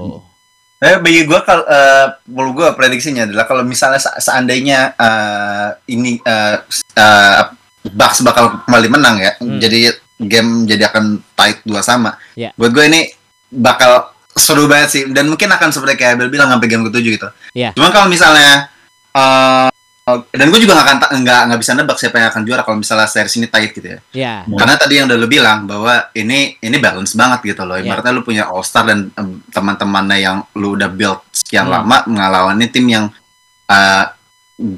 Eh, 0.77 0.97
bagi 0.99 1.23
gue 1.23 1.39
kalau 1.41 1.65
eh 1.65 2.05
menurut 2.27 2.53
gue 2.55 2.67
prediksinya 2.71 3.23
adalah 3.23 3.45
kalau 3.45 3.61
misalnya 3.61 3.97
se- 3.97 4.17
seandainya 4.19 4.93
eh, 4.93 5.69
ini 5.87 6.17
eh, 6.19 6.57
s- 6.63 6.85
eh, 6.93 7.41
Bucks 7.87 8.19
bakal 8.19 8.61
kembali 8.61 8.87
menang 8.91 9.15
ya, 9.17 9.31
Hmm. 9.37 9.57
jadi 9.57 9.89
game 10.19 10.65
jadi 10.65 10.85
akan 10.87 11.23
tight 11.33 11.63
dua 11.63 11.79
sama. 11.79 12.17
Ya. 12.33 12.51
Buat 12.53 12.73
gue 12.73 12.85
ini 12.85 13.01
bakal 13.49 14.11
seru 14.37 14.69
banget 14.69 14.89
sih 14.89 15.03
dan 15.09 15.27
mungkin 15.27 15.49
akan 15.49 15.69
seperti 15.69 15.93
kayak 15.97 16.17
Abel 16.17 16.29
bilang 16.29 16.47
sampai 16.47 16.67
game 16.69 16.85
ketujuh 16.87 17.11
gitu. 17.17 17.29
Ya. 17.51 17.73
Cuman 17.73 17.89
kalau 17.91 18.07
misalnya 18.07 18.69
eh, 19.11 19.67
dan 20.07 20.47
gue 20.47 20.59
juga 20.63 20.71
nggak 20.71 20.87
akan 20.87 21.19
nggak 21.19 21.41
nggak 21.51 21.59
bisa 21.59 21.71
nebak 21.75 21.99
siapa 21.99 22.15
yang 22.15 22.31
akan 22.31 22.41
juara 22.47 22.63
kalau 22.63 22.79
misalnya 22.79 23.11
series 23.11 23.35
ini 23.43 23.47
tight 23.51 23.75
gitu 23.75 23.87
ya. 23.91 23.99
Ya. 24.15 24.33
Hmm. 24.47 24.55
Karena 24.55 24.79
tadi 24.79 24.93
yang 24.95 25.11
udah 25.11 25.17
lu 25.19 25.27
bilang 25.27 25.67
bahwa 25.67 26.07
ini 26.15 26.55
ini 26.63 26.77
balance 26.79 27.11
banget 27.11 27.43
gitu 27.43 27.67
loh. 27.67 27.75
Iya. 27.75 27.91
Ibaratnya 27.91 28.13
lu 28.15 28.23
punya 28.23 28.47
All 28.47 28.63
Star 28.63 28.87
dan 28.87 29.11
em, 29.11 29.43
teman-temannya 29.51 30.17
yang 30.23 30.37
lu 30.55 30.79
udah 30.79 30.87
build 30.87 31.19
sekian 31.35 31.67
Hmm. 31.67 31.83
lama 31.83 32.07
ngelawannya 32.07 32.67
tim 32.71 32.87
yang 32.87 33.05
uh, 33.67 34.03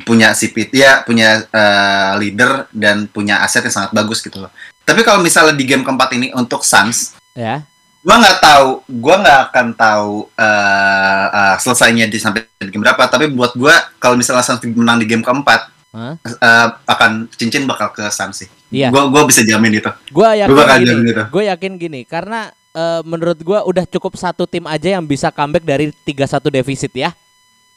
punya 0.01 0.33
CPT 0.33 0.73
ya, 0.81 1.05
punya 1.05 1.45
uh, 1.45 2.17
leader 2.17 2.65
dan 2.73 3.05
punya 3.05 3.39
aset 3.45 3.63
yang 3.69 3.75
sangat 3.85 3.91
bagus 3.93 4.19
gitu 4.25 4.41
loh. 4.41 4.51
Tapi 4.81 5.05
kalau 5.05 5.21
misalnya 5.21 5.53
di 5.53 5.63
game 5.63 5.85
keempat 5.85 6.09
ini 6.17 6.33
untuk 6.33 6.65
Suns, 6.65 7.13
Ya. 7.37 7.63
Gua 8.09 8.17
nggak 8.25 8.39
tahu, 8.41 8.69
gua 8.97 9.15
nggak 9.21 9.39
akan 9.53 9.67
tahu 9.77 10.13
uh, 10.33 11.25
uh, 11.29 11.55
selesainya 11.61 12.09
di 12.09 12.17
sampai 12.17 12.41
di 12.57 12.73
game 12.73 12.81
berapa. 12.81 13.05
Tapi 13.05 13.29
buat 13.29 13.53
gua 13.53 13.77
kalau 14.01 14.17
misalnya 14.17 14.41
Suns 14.41 14.65
menang 14.65 14.97
di 14.97 15.05
game 15.05 15.21
keempat, 15.21 15.69
Hah? 15.93 16.17
uh, 16.17 16.67
akan 16.89 17.29
cincin 17.37 17.69
bakal 17.69 17.93
ke 17.93 18.01
Suns 18.09 18.41
sih. 18.41 18.49
Iya. 18.73 18.89
Gua 18.89 19.05
gua 19.13 19.29
bisa 19.29 19.45
jamin 19.45 19.77
itu. 19.77 19.91
Gua 20.09 20.33
yakin 20.33 20.49
Gua 20.57 20.65
gini. 20.65 20.85
jamin 20.89 21.05
itu. 21.13 21.23
Gue 21.29 21.43
yakin 21.45 21.71
gini 21.77 22.01
karena 22.05 22.49
eh, 22.73 23.01
menurut 23.05 23.37
gua 23.45 23.61
udah 23.65 23.85
cukup 23.85 24.13
satu 24.17 24.45
tim 24.49 24.65
aja 24.65 24.97
yang 24.97 25.05
bisa 25.05 25.29
comeback 25.29 25.65
dari 25.65 25.93
3-1 26.05 26.49
defisit 26.49 26.93
ya. 26.93 27.13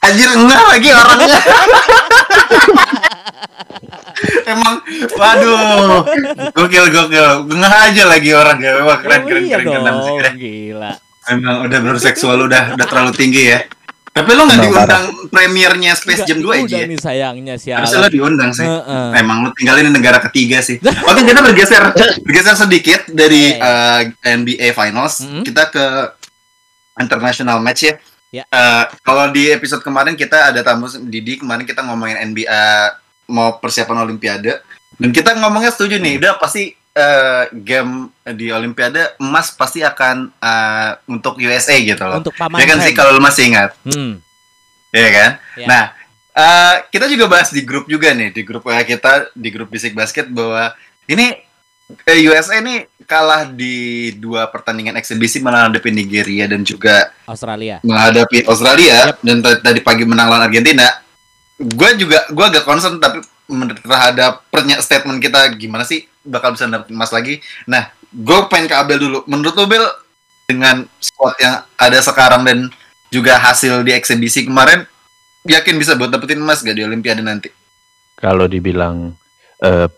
Anjir 0.01 0.29
enggak 0.33 0.63
lagi 0.69 0.89
orangnya. 0.93 1.39
Emang 4.45 4.75
waduh. 5.15 6.03
Gokil 6.53 6.87
gokil. 6.89 7.27
Enggak 7.49 7.75
aja 7.91 8.03
lagi 8.07 8.31
orangnya. 8.31 8.83
Wah 8.83 8.99
keren 9.01 9.21
Oh, 9.23 9.29
keren 9.29 9.43
iya 9.43 9.57
keren 9.59 9.67
keren 9.69 9.85
dong, 9.85 9.99
sih, 10.01 10.15
keren. 10.19 10.35
gila. 10.37 10.93
Emang 11.23 11.57
udah 11.65 11.79
berseksual 11.81 12.39
udah 12.43 12.75
udah 12.75 12.87
terlalu 12.87 13.13
tinggi 13.15 13.43
ya. 13.49 13.61
Tapi 14.13 14.29
lo 14.37 14.45
nggak 14.45 14.61
diundang 14.61 15.05
premiernya 15.33 15.97
Space 15.97 16.29
Jam 16.29 16.45
2 16.45 16.69
aja 16.69 16.85
ya? 16.85 16.85
nih 16.85 16.99
sayangnya 17.01 17.55
sialan. 17.57 17.81
Harusnya 17.81 18.01
lo 18.05 18.09
diundang 18.13 18.51
sih. 18.53 18.67
Emang 19.17 19.37
lo 19.41 19.57
tinggalin 19.57 19.89
di 19.89 19.93
negara 19.95 20.21
ketiga 20.21 20.61
sih. 20.61 20.77
Oke 21.09 21.25
kita 21.25 21.41
bergeser 21.41 21.81
bergeser 22.21 22.53
sedikit 22.55 23.09
dari 23.09 23.57
Iya, 23.57 23.65
uh, 23.65 24.01
NBA 24.37 24.77
Finals. 24.77 25.25
Mhm. 25.25 25.43
Kita 25.43 25.63
ke 25.67 25.85
international 26.99 27.57
match 27.59 27.89
ya. 27.89 27.97
Ya. 28.33 28.49
Uh, 28.49 28.89
kalau 29.05 29.29
di 29.29 29.53
episode 29.53 29.85
kemarin 29.85 30.17
kita 30.17 30.49
ada 30.49 30.65
tamu 30.65 30.89
Didi 31.05 31.37
kemarin 31.37 31.69
kita 31.69 31.85
ngomongin 31.85 32.17
NBA 32.33 32.65
mau 33.29 33.61
persiapan 33.61 34.09
Olimpiade 34.09 34.57
dan 34.97 35.11
kita 35.13 35.37
ngomongnya 35.37 35.69
setuju 35.69 36.01
nih 36.01 36.17
udah 36.17 36.41
pasti 36.41 36.73
uh, 36.97 37.45
game 37.53 38.09
di 38.37 38.53
Olimpiade 38.53 39.17
emas 39.21 39.53
pasti 39.53 39.81
akan 39.85 40.33
uh, 40.37 40.91
untuk 41.09 41.41
USA 41.41 41.77
gitu 41.77 42.01
loh. 42.05 42.21
Untuk 42.21 42.35
paman 42.37 42.61
Ya 42.61 42.67
kan 42.69 42.79
sih 42.85 42.93
kalau 42.97 43.17
lu 43.17 43.23
masih 43.23 43.53
ingat, 43.53 43.77
Hmm. 43.85 44.21
ya 44.93 45.09
kan? 45.13 45.31
Ya. 45.57 45.67
Nah, 45.69 45.85
uh, 46.37 46.75
kita 46.93 47.09
juga 47.09 47.29
bahas 47.29 47.53
di 47.53 47.65
grup 47.65 47.89
juga 47.89 48.13
nih, 48.13 48.33
di 48.33 48.43
grup 48.45 48.65
kita, 48.69 49.33
di 49.33 49.49
grup 49.49 49.73
Bisik 49.73 49.97
Basket 49.97 50.29
bahwa 50.29 50.73
ini 51.09 51.37
eh, 52.07 52.19
USA 52.29 52.61
ini 52.61 52.87
kalah 53.05 53.45
di 53.51 54.11
dua 54.17 54.49
pertandingan 54.49 54.97
eksibisi 54.97 55.43
menghadapi 55.43 55.93
Nigeria 55.93 56.49
dan 56.49 56.65
juga 56.65 57.13
Australia. 57.29 57.83
menghadapi 57.85 58.49
Australia 58.49 59.13
Yap. 59.13 59.21
dan 59.21 59.37
tadi 59.61 59.81
pagi 59.85 60.05
menang 60.09 60.33
lawan 60.33 60.49
Argentina. 60.49 60.89
Gue 61.61 61.95
juga 62.01 62.25
gue 62.33 62.45
agak 62.47 62.65
concern 62.65 62.97
tapi 62.99 63.23
terhadap 63.85 64.47
pernya 64.49 64.81
statement 64.81 65.21
kita 65.21 65.53
gimana 65.61 65.85
sih 65.85 66.09
bakal 66.25 66.55
bisa 66.57 66.67
dapet 66.71 66.89
emas 66.95 67.13
lagi. 67.13 67.43
Nah, 67.69 67.91
gue 68.11 68.39
pengen 68.49 68.71
ke 68.71 68.77
Abel 68.79 68.99
dulu. 68.99 69.19
Menurut 69.29 69.55
lo 69.55 69.65
Bel 69.69 69.85
dengan 70.49 70.87
squad 70.99 71.37
yang 71.39 71.63
ada 71.77 71.99
sekarang 72.01 72.43
dan 72.47 72.59
juga 73.13 73.37
hasil 73.37 73.85
di 73.85 73.93
eksibisi 73.93 74.49
kemarin 74.49 74.89
yakin 75.47 75.75
bisa 75.77 75.99
buat 75.99 76.09
dapetin 76.09 76.41
emas 76.41 76.63
gak 76.63 76.77
di 76.79 76.87
Olimpiade 76.87 77.21
nanti? 77.21 77.51
Kalau 78.17 78.47
dibilang 78.47 79.13
eh, 79.61 79.89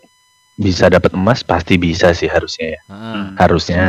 bisa 0.55 0.87
dapat 0.87 1.11
emas 1.11 1.43
pasti 1.43 1.75
bisa 1.75 2.11
sih 2.11 2.25
harusnya 2.25 2.75
ya. 2.75 2.81
Heeh. 2.87 3.23
Harusnya. 3.35 3.83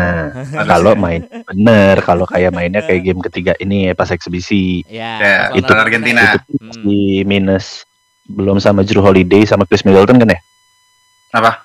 Kalau 0.66 0.92
main 0.94 1.22
bener, 1.46 2.02
kalau 2.02 2.26
kayak 2.26 2.50
mainnya 2.50 2.82
kayak 2.82 3.02
game 3.04 3.22
ketiga 3.22 3.54
ini 3.56 3.86
ya 3.86 3.94
pas 3.94 4.10
eksibisi 4.10 4.82
Ya, 4.84 5.12
Ya, 5.16 5.36
itu- 5.54 5.70
Argentina. 5.70 6.26
itu 6.26 6.38
Hmm. 6.52 6.58
pasti 6.68 6.98
minus 7.22 7.86
belum 8.26 8.58
sama 8.58 8.82
Drew 8.82 8.98
Holiday 8.98 9.46
sama 9.46 9.62
Chris 9.62 9.86
Middleton 9.86 10.18
kan 10.18 10.26
ya? 10.28 10.40
Apa? 11.32 11.62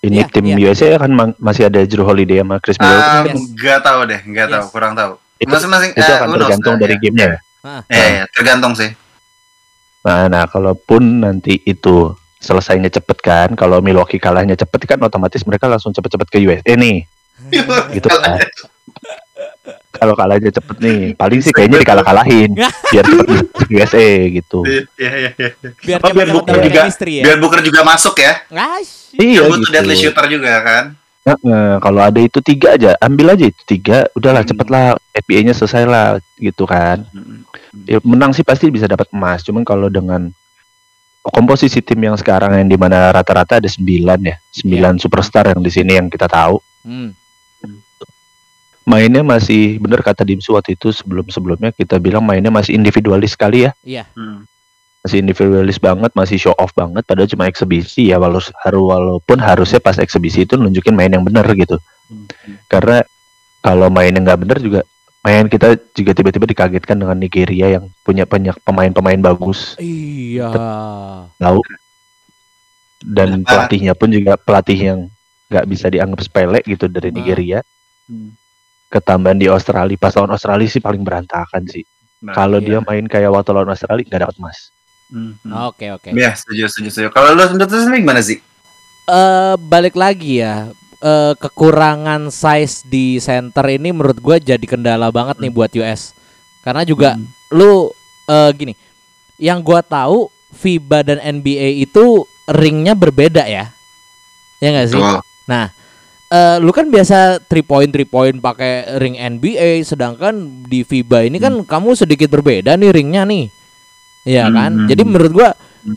Ini 0.00 0.20
Iya, 0.20 0.28
tim 0.30 0.44
iya. 0.46 0.56
USA 0.62 0.96
kan 0.96 1.10
ma- 1.10 1.36
masih 1.38 1.66
ada 1.66 1.80
Drew 1.82 2.02
Holiday 2.02 2.40
sama 2.40 2.56
Chris 2.58 2.76
Middleton. 2.76 3.04
Ah, 3.06 3.24
Yes. 3.24 3.40
Nggak 3.50 3.78
tahu 3.82 4.00
deh, 4.04 4.20
nggak 4.22 4.46
tahu, 4.48 4.62
Yes. 4.62 4.72
kurang 4.72 4.92
tahu. 4.94 5.12
itu, 5.34 5.50
Masing-masing 5.50 5.90
itu 5.92 6.00
eh, 6.00 6.14
akan 6.14 6.28
tergantung 6.32 6.74
eh, 6.74 6.80
dari 6.80 6.94
ya. 6.94 7.00
gamenya. 7.02 7.26
ya. 7.26 7.38
Ah. 7.60 7.80
Ya, 7.86 8.06
ya, 8.06 8.24
tergantung 8.30 8.72
sih. 8.72 8.90
Nah, 10.00 10.24
nah, 10.26 10.44
kalaupun 10.46 11.02
nanti 11.18 11.60
itu 11.60 12.12
selesainya 12.44 12.92
cepet 12.92 13.18
kan, 13.18 13.48
kalau 13.56 13.80
Milwaukee 13.80 14.20
kalahnya 14.20 14.52
cepet 14.54 14.84
kan 14.84 15.00
otomatis 15.00 15.40
mereka 15.42 15.64
langsung 15.64 15.90
cepet-cepet 15.90 16.28
ke 16.28 16.38
USA 16.44 16.76
nih, 16.76 17.08
gitu 17.90 18.08
kan. 18.12 18.36
kalau 19.94 20.12
kalahnya 20.12 20.50
cepet 20.52 20.76
nih, 20.78 21.00
paling 21.16 21.40
sih 21.40 21.48
kayaknya 21.50 21.80
dikalah-kalahin, 21.80 22.52
biar 22.92 23.04
cepet 23.06 23.26
ke 23.56 23.64
USA 23.72 24.06
gitu. 24.28 24.60
Iya, 24.66 24.82
iya, 24.98 25.30
iya. 25.32 25.48
biar 25.80 25.98
Oh, 26.04 26.10
biar 26.12 26.28
Booker 26.28 26.56
juga- 26.60 26.84
ya. 26.90 27.24
Biar 27.24 27.38
Booker 27.40 27.60
juga 27.64 27.80
masuk 27.80 28.14
ya. 28.20 28.44
Ash. 28.52 29.14
Iya 29.14 29.46
butuh 29.46 29.64
gitu. 29.64 29.72
deadly 29.72 29.96
shooter 29.96 30.26
juga 30.28 30.52
kan. 30.60 30.84
Heeh, 31.24 31.80
kalau 31.80 32.04
ada 32.04 32.20
itu 32.20 32.36
tiga 32.44 32.76
aja, 32.76 32.92
ambil 33.00 33.32
aja 33.32 33.48
itu 33.48 33.62
tiga, 33.64 34.04
udahlah 34.12 34.44
Hmm. 34.44 34.50
cepet 34.52 34.68
lah, 34.68 34.92
NBA-nya 35.16 35.56
selesai 35.56 35.88
lah, 35.88 36.20
gitu 36.36 36.68
kan. 36.68 37.00
Ya, 37.88 37.96
menang 38.04 38.36
sih 38.36 38.44
pasti 38.44 38.68
bisa 38.68 38.84
dapat 38.84 39.08
emas, 39.08 39.40
cuman 39.40 39.64
kalau 39.64 39.88
dengan 39.88 40.28
komposisi 41.24 41.80
tim 41.80 41.96
yang 41.98 42.16
sekarang 42.20 42.52
yang 42.52 42.68
di 42.68 42.76
mana 42.76 43.08
rata-rata 43.08 43.56
ada 43.56 43.68
sembilan 43.68 44.20
ya, 44.20 44.36
sembilan 44.52 45.00
superstar 45.00 45.56
yang 45.56 45.60
di 45.64 45.70
sini 45.72 45.96
yang 45.96 46.12
kita 46.12 46.28
tahu, 46.28 46.56
Hmm. 46.84 47.16
mainnya 48.84 49.24
masih 49.24 49.80
bener 49.80 50.04
kata 50.04 50.20
Dimsu 50.20 50.52
waktu 50.52 50.76
itu 50.76 50.92
sebelum 50.92 51.24
sebelumnya 51.32 51.72
kita 51.72 51.96
bilang 51.96 52.20
mainnya 52.20 52.52
masih 52.52 52.76
individualis 52.76 53.32
sekali 53.32 53.64
ya, 53.64 53.72
Iya. 53.80 54.04
Hmm. 54.12 54.44
masih 55.00 55.20
individualis 55.24 55.80
banget, 55.80 56.12
masih 56.12 56.36
show 56.36 56.54
off 56.60 56.76
banget, 56.76 57.04
padahal 57.08 57.28
cuma 57.28 57.48
eksebisi 57.48 58.12
ya, 58.12 58.20
walau 58.20 58.40
haru- 58.64 58.88
walaupun 58.92 59.40
harusnya 59.40 59.80
pas 59.80 59.96
eksebisi 59.96 60.44
itu 60.44 60.60
nunjukin 60.60 60.92
main 60.92 61.12
yang 61.12 61.24
bener 61.24 61.44
gitu. 61.56 61.80
karena 62.68 63.00
kalau 63.64 63.88
mainnya 63.88 64.20
nggak 64.20 64.40
bener 64.44 64.58
juga 64.60 64.80
main 65.24 65.48
kita 65.48 65.66
juga 65.90 66.12
tiba-tiba 66.12 66.44
dikagetkan 66.44 66.94
dengan 66.94 67.16
Nigeria 67.16 67.80
yang 67.80 67.88
punya 68.02 68.24
banyak 68.24 68.52
pemain-pemain 68.60 69.18
bagus 69.18 69.72
Iya. 69.76 70.52
tahu 71.34 71.60
dan 73.00 73.40
Kenapa? 73.40 73.48
pelatihnya 73.48 73.92
pun 73.92 74.08
juga 74.08 74.36
pelatih 74.36 74.78
yang 74.78 75.00
nggak 75.48 75.64
bisa 75.64 75.86
dianggap 75.88 76.20
sepele 76.20 76.60
gitu 76.62 76.88
dari 76.88 77.08
Hmm. 77.08 77.16
Nigeria 77.16 77.60
Hmm. 78.04 78.36
ketambahan 78.86 79.36
di 79.36 79.48
Australia 79.48 79.96
pas 79.96 80.12
lawan 80.12 80.30
Australia 80.30 80.68
sih 80.68 80.78
paling 80.78 81.00
berantakan 81.00 81.64
sih 81.64 81.84
Nah, 82.20 82.32
kalau 82.32 82.56
iya. 82.56 82.66
dia 82.66 82.78
main 82.80 83.04
kayak 83.04 83.28
waktu 83.28 83.50
lawan 83.50 83.68
Australia 83.68 84.04
nggak 84.04 84.22
dapat 84.22 84.36
emas 84.38 84.58
hmm. 85.08 85.32
Oke, 85.68 85.88
oke. 85.90 86.08
Ya, 86.12 86.32
setuju, 86.32 86.64
setuju, 86.66 86.88
setuju. 86.90 87.08
Kalau 87.10 87.32
lu 87.32 87.44
menurut 87.46 87.68
lu 87.68 87.78
sendiri 87.78 88.00
gimana 88.00 88.20
sih? 88.20 88.40
eh 89.04 89.54
balik 89.62 89.92
lagi 89.94 90.40
ya 90.40 90.72
eh, 91.04 91.32
kekurangan 91.36 92.32
size 92.32 92.82
di 92.82 93.20
center 93.20 93.68
ini 93.68 93.92
menurut 93.92 94.16
gua 94.18 94.36
jadi 94.40 94.64
kendala 94.64 95.12
banget 95.12 95.36
nih 95.38 95.52
buat 95.52 95.70
US 95.76 96.16
karena 96.60 96.82
juga 96.82 97.14
Hmm. 97.14 97.28
lu 97.52 97.92
eh, 98.24 98.50
gini 98.56 98.72
yang 99.36 99.60
gua 99.60 99.84
tahu 99.84 100.32
FIBA 100.50 100.98
dan 101.04 101.18
NBA 101.20 101.82
itu 101.82 102.24
ringnya 102.46 102.94
berbeda 102.94 103.42
ya. 103.44 103.74
Ya 104.58 104.68
nggak 104.70 104.88
sih? 104.88 104.96
Betul. 104.96 105.18
Nah, 105.44 105.66
eh, 106.30 106.56
lu 106.62 106.70
kan 106.70 106.86
biasa 106.88 107.42
three 107.42 107.66
point 107.66 107.90
three 107.90 108.06
point 108.06 108.38
pakai 108.38 108.96
ring 108.96 109.18
NBA, 109.18 109.82
sedangkan 109.82 110.32
di 110.64 110.86
FIBA 110.86 111.26
ini 111.26 111.36
kan 111.36 111.52
kamu 111.66 111.92
sedikit 111.92 112.30
berbeda 112.30 112.78
nih 112.78 112.94
ringnya 112.94 113.26
nih, 113.26 113.50
Iya 114.24 114.48
Hmm, 114.48 114.54
kan? 114.54 114.72
hmm, 114.78 114.88
Jadi 114.88 115.02
hmm. 115.02 115.10
menurut 115.10 115.32
gua 115.34 115.50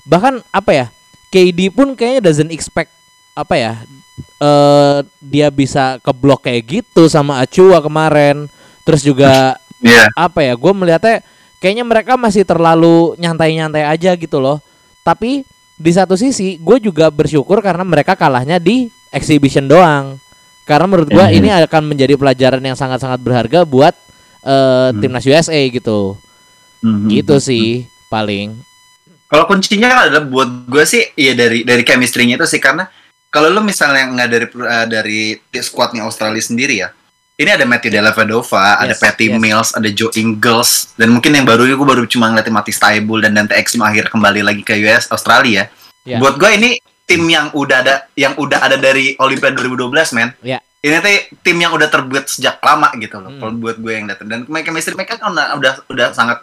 bahkan 0.04 0.42
apa 0.50 0.72
ya, 0.74 0.86
KD 1.30 1.70
pun 1.70 1.94
kayaknya 1.94 2.28
doesn't 2.28 2.52
expect 2.52 2.92
apa 3.34 3.56
ya, 3.56 3.74
eh 4.38 4.98
dia 5.20 5.48
bisa 5.50 5.98
keblok 6.02 6.46
kayak 6.46 6.64
gitu 6.82 7.08
sama 7.08 7.42
Acua 7.42 7.82
kemarin, 7.82 8.46
terus 8.84 9.02
juga 9.02 9.58
Iya. 9.78 10.10
apa 10.18 10.42
ya 10.42 10.58
gue 10.58 10.74
melihatnya 10.74 11.22
kayaknya 11.62 11.86
mereka 11.86 12.18
masih 12.18 12.42
terlalu 12.42 13.14
nyantai-nyantai 13.22 13.86
aja 13.86 14.18
gitu 14.18 14.42
loh. 14.42 14.58
Tapi 15.06 15.46
di 15.78 15.92
satu 15.94 16.18
sisi 16.18 16.58
gue 16.58 16.78
juga 16.82 17.14
bersyukur 17.14 17.62
karena 17.62 17.86
mereka 17.86 18.18
kalahnya 18.18 18.58
di 18.58 18.90
exhibition 19.14 19.70
doang. 19.70 20.18
Karena 20.66 20.86
menurut 20.90 21.08
gue 21.08 21.22
Mhm. 21.22 21.38
ini 21.38 21.50
akan 21.54 21.84
menjadi 21.94 22.18
pelajaran 22.18 22.60
yang 22.60 22.76
sangat-sangat 22.76 23.22
berharga 23.22 23.64
buat 23.64 23.94
eh, 24.48 24.90
timnas 25.02 25.28
USA 25.28 25.60
gitu. 25.68 26.16
Mhm. 26.82 27.10
gitu 27.10 27.36
sih 27.42 27.84
paling. 28.08 28.54
Kalau 29.28 29.44
kuncinya 29.44 30.08
adalah 30.08 30.24
buat 30.24 30.70
gue 30.70 30.84
sih 30.88 31.04
ya 31.18 31.34
dari 31.36 31.66
dari 31.66 31.84
chemistry-nya 31.84 32.38
itu 32.40 32.48
sih. 32.48 32.62
Karena 32.62 32.88
kalau 33.30 33.52
lu 33.52 33.62
misalnya 33.62 34.08
nggak 34.08 34.30
dari 34.30 34.48
eh, 34.48 34.86
dari 34.88 35.22
squadnya 35.62 36.04
Australia 36.08 36.42
sendiri 36.42 36.76
ya. 36.82 36.90
Ini 37.38 37.54
ada 37.54 37.70
Matthew 37.70 37.94
Dellavedova, 37.94 38.82
ada 38.82 38.98
Yes, 38.98 38.98
Patty 38.98 39.30
yes. 39.30 39.38
Mills, 39.38 39.70
ada 39.78 39.86
Joe 39.94 40.10
Ingles, 40.18 40.98
dan 40.98 41.14
mungkin 41.14 41.38
yang 41.38 41.46
baru 41.46 41.70
gue 41.70 41.86
baru 41.86 42.10
cuma 42.10 42.34
ngeliatin 42.34 42.50
Mati 42.50 42.74
Staibul 42.74 43.22
dan 43.22 43.38
Dante 43.38 43.54
Exum 43.54 43.86
akhir 43.86 44.10
kembali 44.10 44.42
lagi 44.42 44.66
ke 44.66 44.74
US 44.90 45.06
Australia. 45.14 45.70
Ya. 46.02 46.18
Buat 46.18 46.42
gue 46.42 46.50
ini 46.58 46.82
tim 47.06 47.22
yang 47.30 47.54
udah 47.54 47.86
ada 47.86 47.96
yang 48.18 48.34
udah 48.42 48.58
ada 48.58 48.74
dari 48.82 49.14
Olimpiade 49.22 49.54
2012 49.54 50.18
men. 50.18 50.34
Ya. 50.42 50.58
Ini 50.82 50.98
tuh 50.98 51.38
tim 51.46 51.62
yang 51.62 51.78
udah 51.78 51.86
terbuat 51.94 52.26
sejak 52.26 52.58
lama 52.66 52.90
gitu 52.98 53.22
loh. 53.22 53.30
Hmm. 53.30 53.38
Kalau 53.38 53.54
buat 53.54 53.78
gue 53.78 53.94
yang 53.94 54.10
datang 54.10 54.34
dan 54.34 54.40
chemistry 54.66 54.98
mereka 54.98 55.22
kan 55.22 55.30
udah 55.30 55.62
udah, 55.62 55.74
udah 55.94 56.08
sangat 56.18 56.42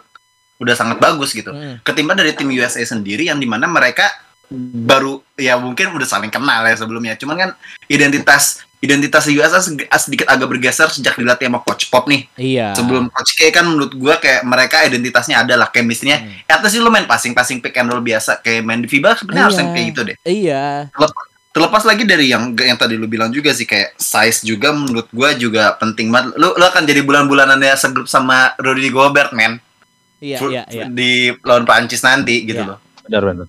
udah 0.55 0.75
sangat 0.75 0.97
bagus 1.03 1.35
gitu 1.35 1.51
Mm. 1.51 1.83
ketimbang 1.83 2.15
dari 2.15 2.31
tim 2.31 2.47
USA 2.55 2.79
sendiri 2.79 3.27
yang 3.27 3.39
di 3.39 3.47
mana 3.47 3.67
mereka 3.67 4.07
baru 4.51 5.19
ya 5.35 5.55
mungkin 5.55 5.91
udah 5.91 6.05
saling 6.05 6.29
kenal 6.29 6.61
ya 6.61 6.75
sebelumnya. 6.75 7.15
Cuman 7.15 7.35
kan 7.35 7.49
identitas 7.85 8.61
identitas 8.77 9.25
USA 9.25 9.57
seg- 9.57 9.89
sedikit 9.97 10.29
agak 10.29 10.45
bergeser 10.47 10.85
sejak 10.87 11.17
dilatih 11.17 11.47
sama 11.47 11.59
Coach 11.59 11.89
Pop 11.89 12.05
nih. 12.05 12.29
Iya. 12.35 12.73
Sebelum 12.73 13.09
Coach 13.09 13.33
K 13.33 13.49
kan 13.49 13.65
menurut 13.65 13.93
gua 13.93 14.15
kayak 14.15 14.45
mereka 14.45 14.85
identitasnya 14.85 15.41
adalah 15.41 15.67
chemistry-nya. 15.67 16.21
Hmm. 16.21 16.45
at 16.45 16.61
least 16.61 16.73
sih 16.73 16.81
lu 16.81 16.89
main 16.89 17.03
passing-passing 17.03 17.59
pick 17.59 17.73
and 17.73 17.89
roll 17.89 17.99
biasa? 17.99 18.39
Kayak 18.39 18.61
main 18.61 18.79
di 18.79 18.87
FIBA 18.87 19.17
sebenarnya 19.17 19.43
harus 19.43 19.55
Iya. 19.55 19.61
yang 19.61 19.69
kayak 19.71 19.85
gitu 19.87 20.01
deh. 20.03 20.15
Iya. 20.21 20.63
Terlep- 20.93 21.23
terlepas 21.49 21.83
lagi 21.83 22.03
dari 22.03 22.25
yang 22.27 22.51
yang 22.53 22.75
tadi 22.75 22.93
lu 22.93 23.07
bilang 23.07 23.31
juga 23.31 23.49
sih 23.51 23.63
kayak 23.63 23.95
size 23.95 24.43
juga 24.43 24.69
menurut 24.69 25.07
gua 25.09 25.33
juga 25.33 25.73
penting 25.73 26.11
banget. 26.11 26.35
Lu 26.35 26.51
lu 26.51 26.63
akan 26.63 26.83
jadi 26.83 27.01
bulan-bulanannya 27.01 27.73
segrup 27.73 28.05
sama 28.05 28.53
Rudy 28.59 28.91
Gobert 28.91 29.31
man 29.31 29.57
iya 30.19 30.37
iya 30.41 30.63
iya. 30.69 30.85
di 30.87 31.31
lawan 31.41 31.63
Prancis 31.63 32.01
nanti 32.01 32.43
gitu 32.43 32.59
Iya. 32.59 32.69
loh. 32.69 32.79
Benar 33.01 33.23
benar. 33.23 33.47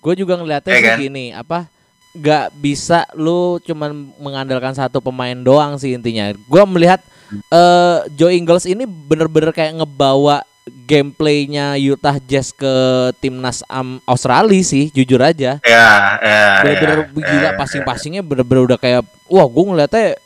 Gue 0.00 0.16
juga 0.16 0.36
ngeliatnya 0.40 0.72
Iya 0.72 0.80
sih 0.80 0.88
kan? 0.88 0.98
gini 0.98 1.26
apa 1.36 1.68
nggak 2.10 2.58
bisa 2.58 3.06
lu 3.14 3.62
cuman 3.62 4.10
mengandalkan 4.18 4.74
satu 4.74 4.98
pemain 4.98 5.36
doang 5.38 5.78
sih 5.78 5.94
intinya. 5.94 6.34
Gua 6.50 6.66
melihat 6.66 6.98
eh 7.30 7.98
Joe 8.18 8.34
Ingles 8.34 8.66
ini 8.66 8.82
bener-bener 8.82 9.54
kayak 9.54 9.78
ngebawa 9.78 10.42
gameplaynya 10.66 11.78
Utah 11.78 12.18
Jazz 12.18 12.50
ke 12.50 12.74
timnas 13.22 13.62
am 13.70 14.02
Australia 14.10 14.58
sih, 14.62 14.90
jujur 14.90 15.22
aja. 15.22 15.62
Ya, 15.62 15.88
ya, 16.18 16.42
Bener-bener 16.66 16.98
ya, 16.98 17.26
gila 17.30 17.50
ya, 17.54 17.58
passing-passingnya 17.58 18.22
bener-bener 18.26 18.74
udah 18.74 18.78
kayak 18.78 19.06
wah 19.30 19.46
gue 19.46 19.64
ngeliatnya 19.70 20.18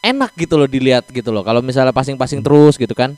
enak 0.00 0.32
gitu 0.40 0.56
loh 0.56 0.68
dilihat 0.68 1.04
gitu 1.12 1.28
loh. 1.28 1.44
Kalau 1.44 1.60
misalnya 1.60 1.92
passing-passing 1.92 2.40
terus 2.40 2.80
gitu 2.80 2.96
kan. 2.96 3.12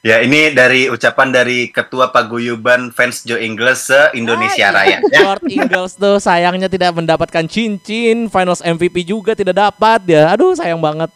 Ya, 0.00 0.20
ini 0.20 0.52
dari 0.52 0.86
ucapan 0.86 1.28
dari 1.28 1.68
Ketua 1.68 2.08
Paguyuban 2.08 2.92
fans 2.92 3.24
Joe 3.24 3.40
Ingles 3.40 3.88
se 3.88 4.12
Indonesia 4.12 4.68
Ah, 4.68 4.74
Raya. 4.76 4.98
Ya. 5.08 5.20
Lord 5.24 5.44
Ingles 5.46 5.94
tuh 5.94 6.16
sayangnya 6.18 6.68
tidak 6.68 6.92
mendapatkan 6.92 7.44
cincin, 7.44 8.28
Finals 8.28 8.60
MVP 8.60 9.02
juga 9.02 9.32
tidak 9.32 9.56
dapat 9.56 10.04
ya. 10.04 10.28
Aduh 10.30 10.52
sayang 10.52 10.78
banget. 10.78 11.08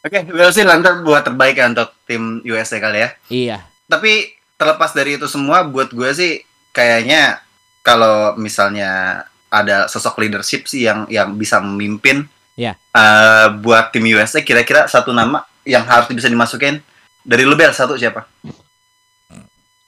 Oke, 0.00 0.22
we'll 0.30 0.48
see 0.48 0.62
lantar 0.62 1.02
buat 1.02 1.20
terbaik 1.20 1.54
ya 1.54 1.66
untuk 1.66 1.90
tim 2.04 2.38
USA 2.42 2.78
kali 2.78 2.98
ya. 3.00 3.08
Iya. 3.26 3.58
Tapi 3.84 4.30
terlepas 4.54 4.90
dari 4.90 5.14
itu 5.14 5.26
semua, 5.26 5.62
buat 5.62 5.90
gue 5.90 6.10
sih 6.12 6.32
kayaknya 6.70 7.42
kalau 7.80 8.34
misalnya 8.34 9.22
ada 9.48 9.86
sosok 9.86 10.18
leadership 10.18 10.64
sih 10.64 10.84
yang 10.84 11.08
yang 11.08 11.34
bisa 11.34 11.58
memimpin 11.58 12.28
Ya. 12.54 12.74
eh, 12.74 13.46
buat 13.56 13.90
tim 13.90 14.02
USA, 14.04 14.38
kira-kira 14.38 14.86
satu 14.86 15.10
nama 15.10 15.42
yang 15.62 15.82
harus 15.84 16.06
bisa 16.08 16.26
dimasukin 16.26 16.82
dari 17.22 17.42
lu 17.42 17.54
Bel 17.54 17.72
satu 17.72 17.94
siapa? 17.94 18.26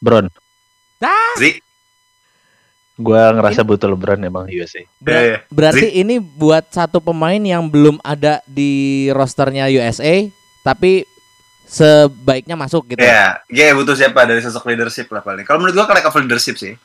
Bron. 0.01 0.27
Zi? 1.37 1.61
Gua 3.01 3.33
ngerasa 3.33 3.65
butuh 3.65 3.89
LeBron 3.89 4.21
emang 4.21 4.45
USA. 4.53 4.85
Ber- 5.01 5.13
Iya, 5.13 5.21
iya. 5.25 5.39
berarti 5.49 5.89
ini 5.97 6.21
buat 6.21 6.69
satu 6.69 7.01
pemain 7.01 7.41
yang 7.41 7.65
belum 7.65 7.97
ada 8.05 8.45
di 8.45 9.09
rosternya 9.09 9.73
USA, 9.73 10.29
tapi 10.61 11.09
sebaiknya 11.65 12.61
masuk 12.61 12.93
gitu. 12.93 13.01
Ya, 13.01 13.41
ya 13.49 13.73
butuh 13.73 13.97
siapa 13.97 14.29
dari 14.29 14.45
sosok 14.45 14.69
leadership 14.69 15.09
lah 15.09 15.25
paling. 15.25 15.49
Kalau 15.49 15.65
menurut 15.65 15.81
gua 15.81 15.97
lack 15.97 16.13
of 16.13 16.17
leadership 16.21 16.61
sih. 16.61 16.77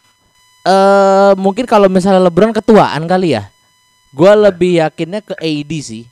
Eh 0.64 1.32
mungkin 1.36 1.68
kalau 1.68 1.92
misalnya 1.92 2.24
LeBron 2.24 2.56
ketuaan 2.56 3.04
kali 3.06 3.36
ya. 3.36 3.52
Gua 4.16 4.32
lebih 4.40 4.80
yakinnya 4.80 5.20
ke 5.20 5.36
AD 5.36 5.72
sih. 5.84 6.08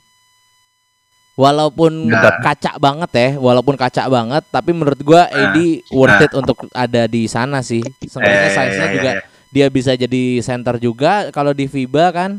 Walaupun 1.34 2.06
Nah. 2.06 2.38
kaca 2.38 2.78
banget 2.78 3.10
ya, 3.10 3.28
walaupun 3.36 3.74
kaca 3.74 4.06
banget, 4.06 4.46
tapi 4.48 4.70
menurut 4.70 5.00
gua 5.00 5.26
AD 5.26 5.58
worth 5.90 6.14
Nah. 6.14 6.24
it 6.24 6.32
untuk 6.32 6.56
ada 6.70 7.02
di 7.04 7.26
sana 7.26 7.58
sih. 7.58 7.82
Sebenarnya 8.00 8.40
Eh, 8.40 8.52
size-nya 8.52 8.70
iya, 8.80 8.94
juga 8.94 9.10
iya. 9.12 9.22
dia 9.50 9.66
bisa 9.68 9.92
jadi 9.92 10.22
center 10.40 10.78
juga 10.78 11.12
kalau 11.30 11.50
di 11.50 11.64
FIBA 11.64 12.06
kan 12.08 12.30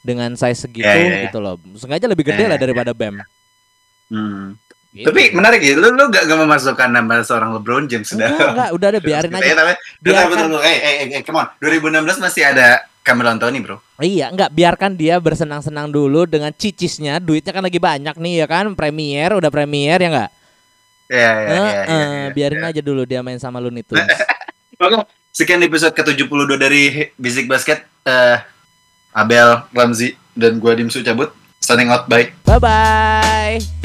dengan 0.00 0.32
size 0.32 0.64
segitu 0.64 0.80
Iya, 0.82 0.96
iya, 0.96 1.08
iya. 1.10 1.24
gitu 1.24 1.38
loh. 1.38 1.60
Sengaja 1.74 2.06
lebih 2.06 2.24
gede 2.24 2.42
Iya, 2.42 2.48
lah 2.48 2.56
iya. 2.56 2.64
daripada 2.64 2.92
Bam. 2.92 3.20
Hmm. 4.08 4.56
Gitu. 4.88 5.04
Tapi 5.04 5.22
menarik 5.30 5.60
ya, 5.60 5.76
lu 5.76 5.92
lu 5.92 6.08
gak, 6.08 6.24
gak 6.24 6.38
memasukkan 6.38 6.88
nama 6.88 7.20
seorang 7.20 7.52
LeBron 7.52 7.84
James 7.84 8.08
sudah. 8.08 8.24
enggak, 8.26 8.48
enggak, 8.50 8.70
udah 8.72 8.88
deh 8.88 9.02
biarin 9.04 9.28
Eh, 9.28 9.36
aja. 9.36 9.52
tapi, 9.54 9.72
Biarkan. 10.00 10.26
betul, 10.26 10.46
betul, 10.48 10.62
eh, 10.64 10.78
eh, 10.78 10.94
eh, 11.10 11.22
come 11.22 11.38
on. 11.38 11.46
2016 11.58 12.16
masih 12.18 12.42
ada 12.46 12.68
Carmelo 13.08 13.32
Anthony, 13.32 13.64
bro. 13.64 13.80
Iya, 13.96 14.28
enggak 14.28 14.52
biarkan 14.52 14.92
dia 14.92 15.16
bersenang-senang 15.16 15.88
dulu 15.88 16.28
dengan 16.28 16.52
cicisnya. 16.52 17.16
Duitnya 17.16 17.56
kan 17.56 17.64
lagi 17.64 17.80
banyak 17.80 18.20
nih 18.20 18.44
ya 18.44 18.46
kan, 18.46 18.76
premier 18.76 19.32
udah 19.32 19.48
premier 19.48 19.96
ya 19.96 20.08
enggak? 20.12 20.30
Ya, 21.08 21.16
ya, 21.16 21.32
Eh, 21.32 21.48
ya, 21.48 21.56
ya, 21.56 21.82
eh, 21.88 21.88
ya, 21.88 22.28
biarin 22.36 22.60
ya. 22.60 22.68
aja 22.68 22.80
dulu 22.84 23.08
dia 23.08 23.24
main 23.24 23.40
sama 23.40 23.56
Looney 23.56 23.80
Tunes. 23.80 24.04
Oke, 24.84 25.08
sekian 25.32 25.64
episode 25.64 25.96
ke-72 25.96 26.52
dari 26.60 27.08
Basic 27.16 27.48
Basket. 27.48 27.80
Eh, 28.04 28.36
Abel, 29.16 29.64
Ramzi, 29.72 30.12
dan 30.36 30.60
gua 30.60 30.76
Dimsu 30.76 31.00
cabut. 31.00 31.32
Signing 31.58 31.88
out, 31.88 32.04
bye. 32.06 32.28
Bye 32.44 32.60
bye. 32.60 33.77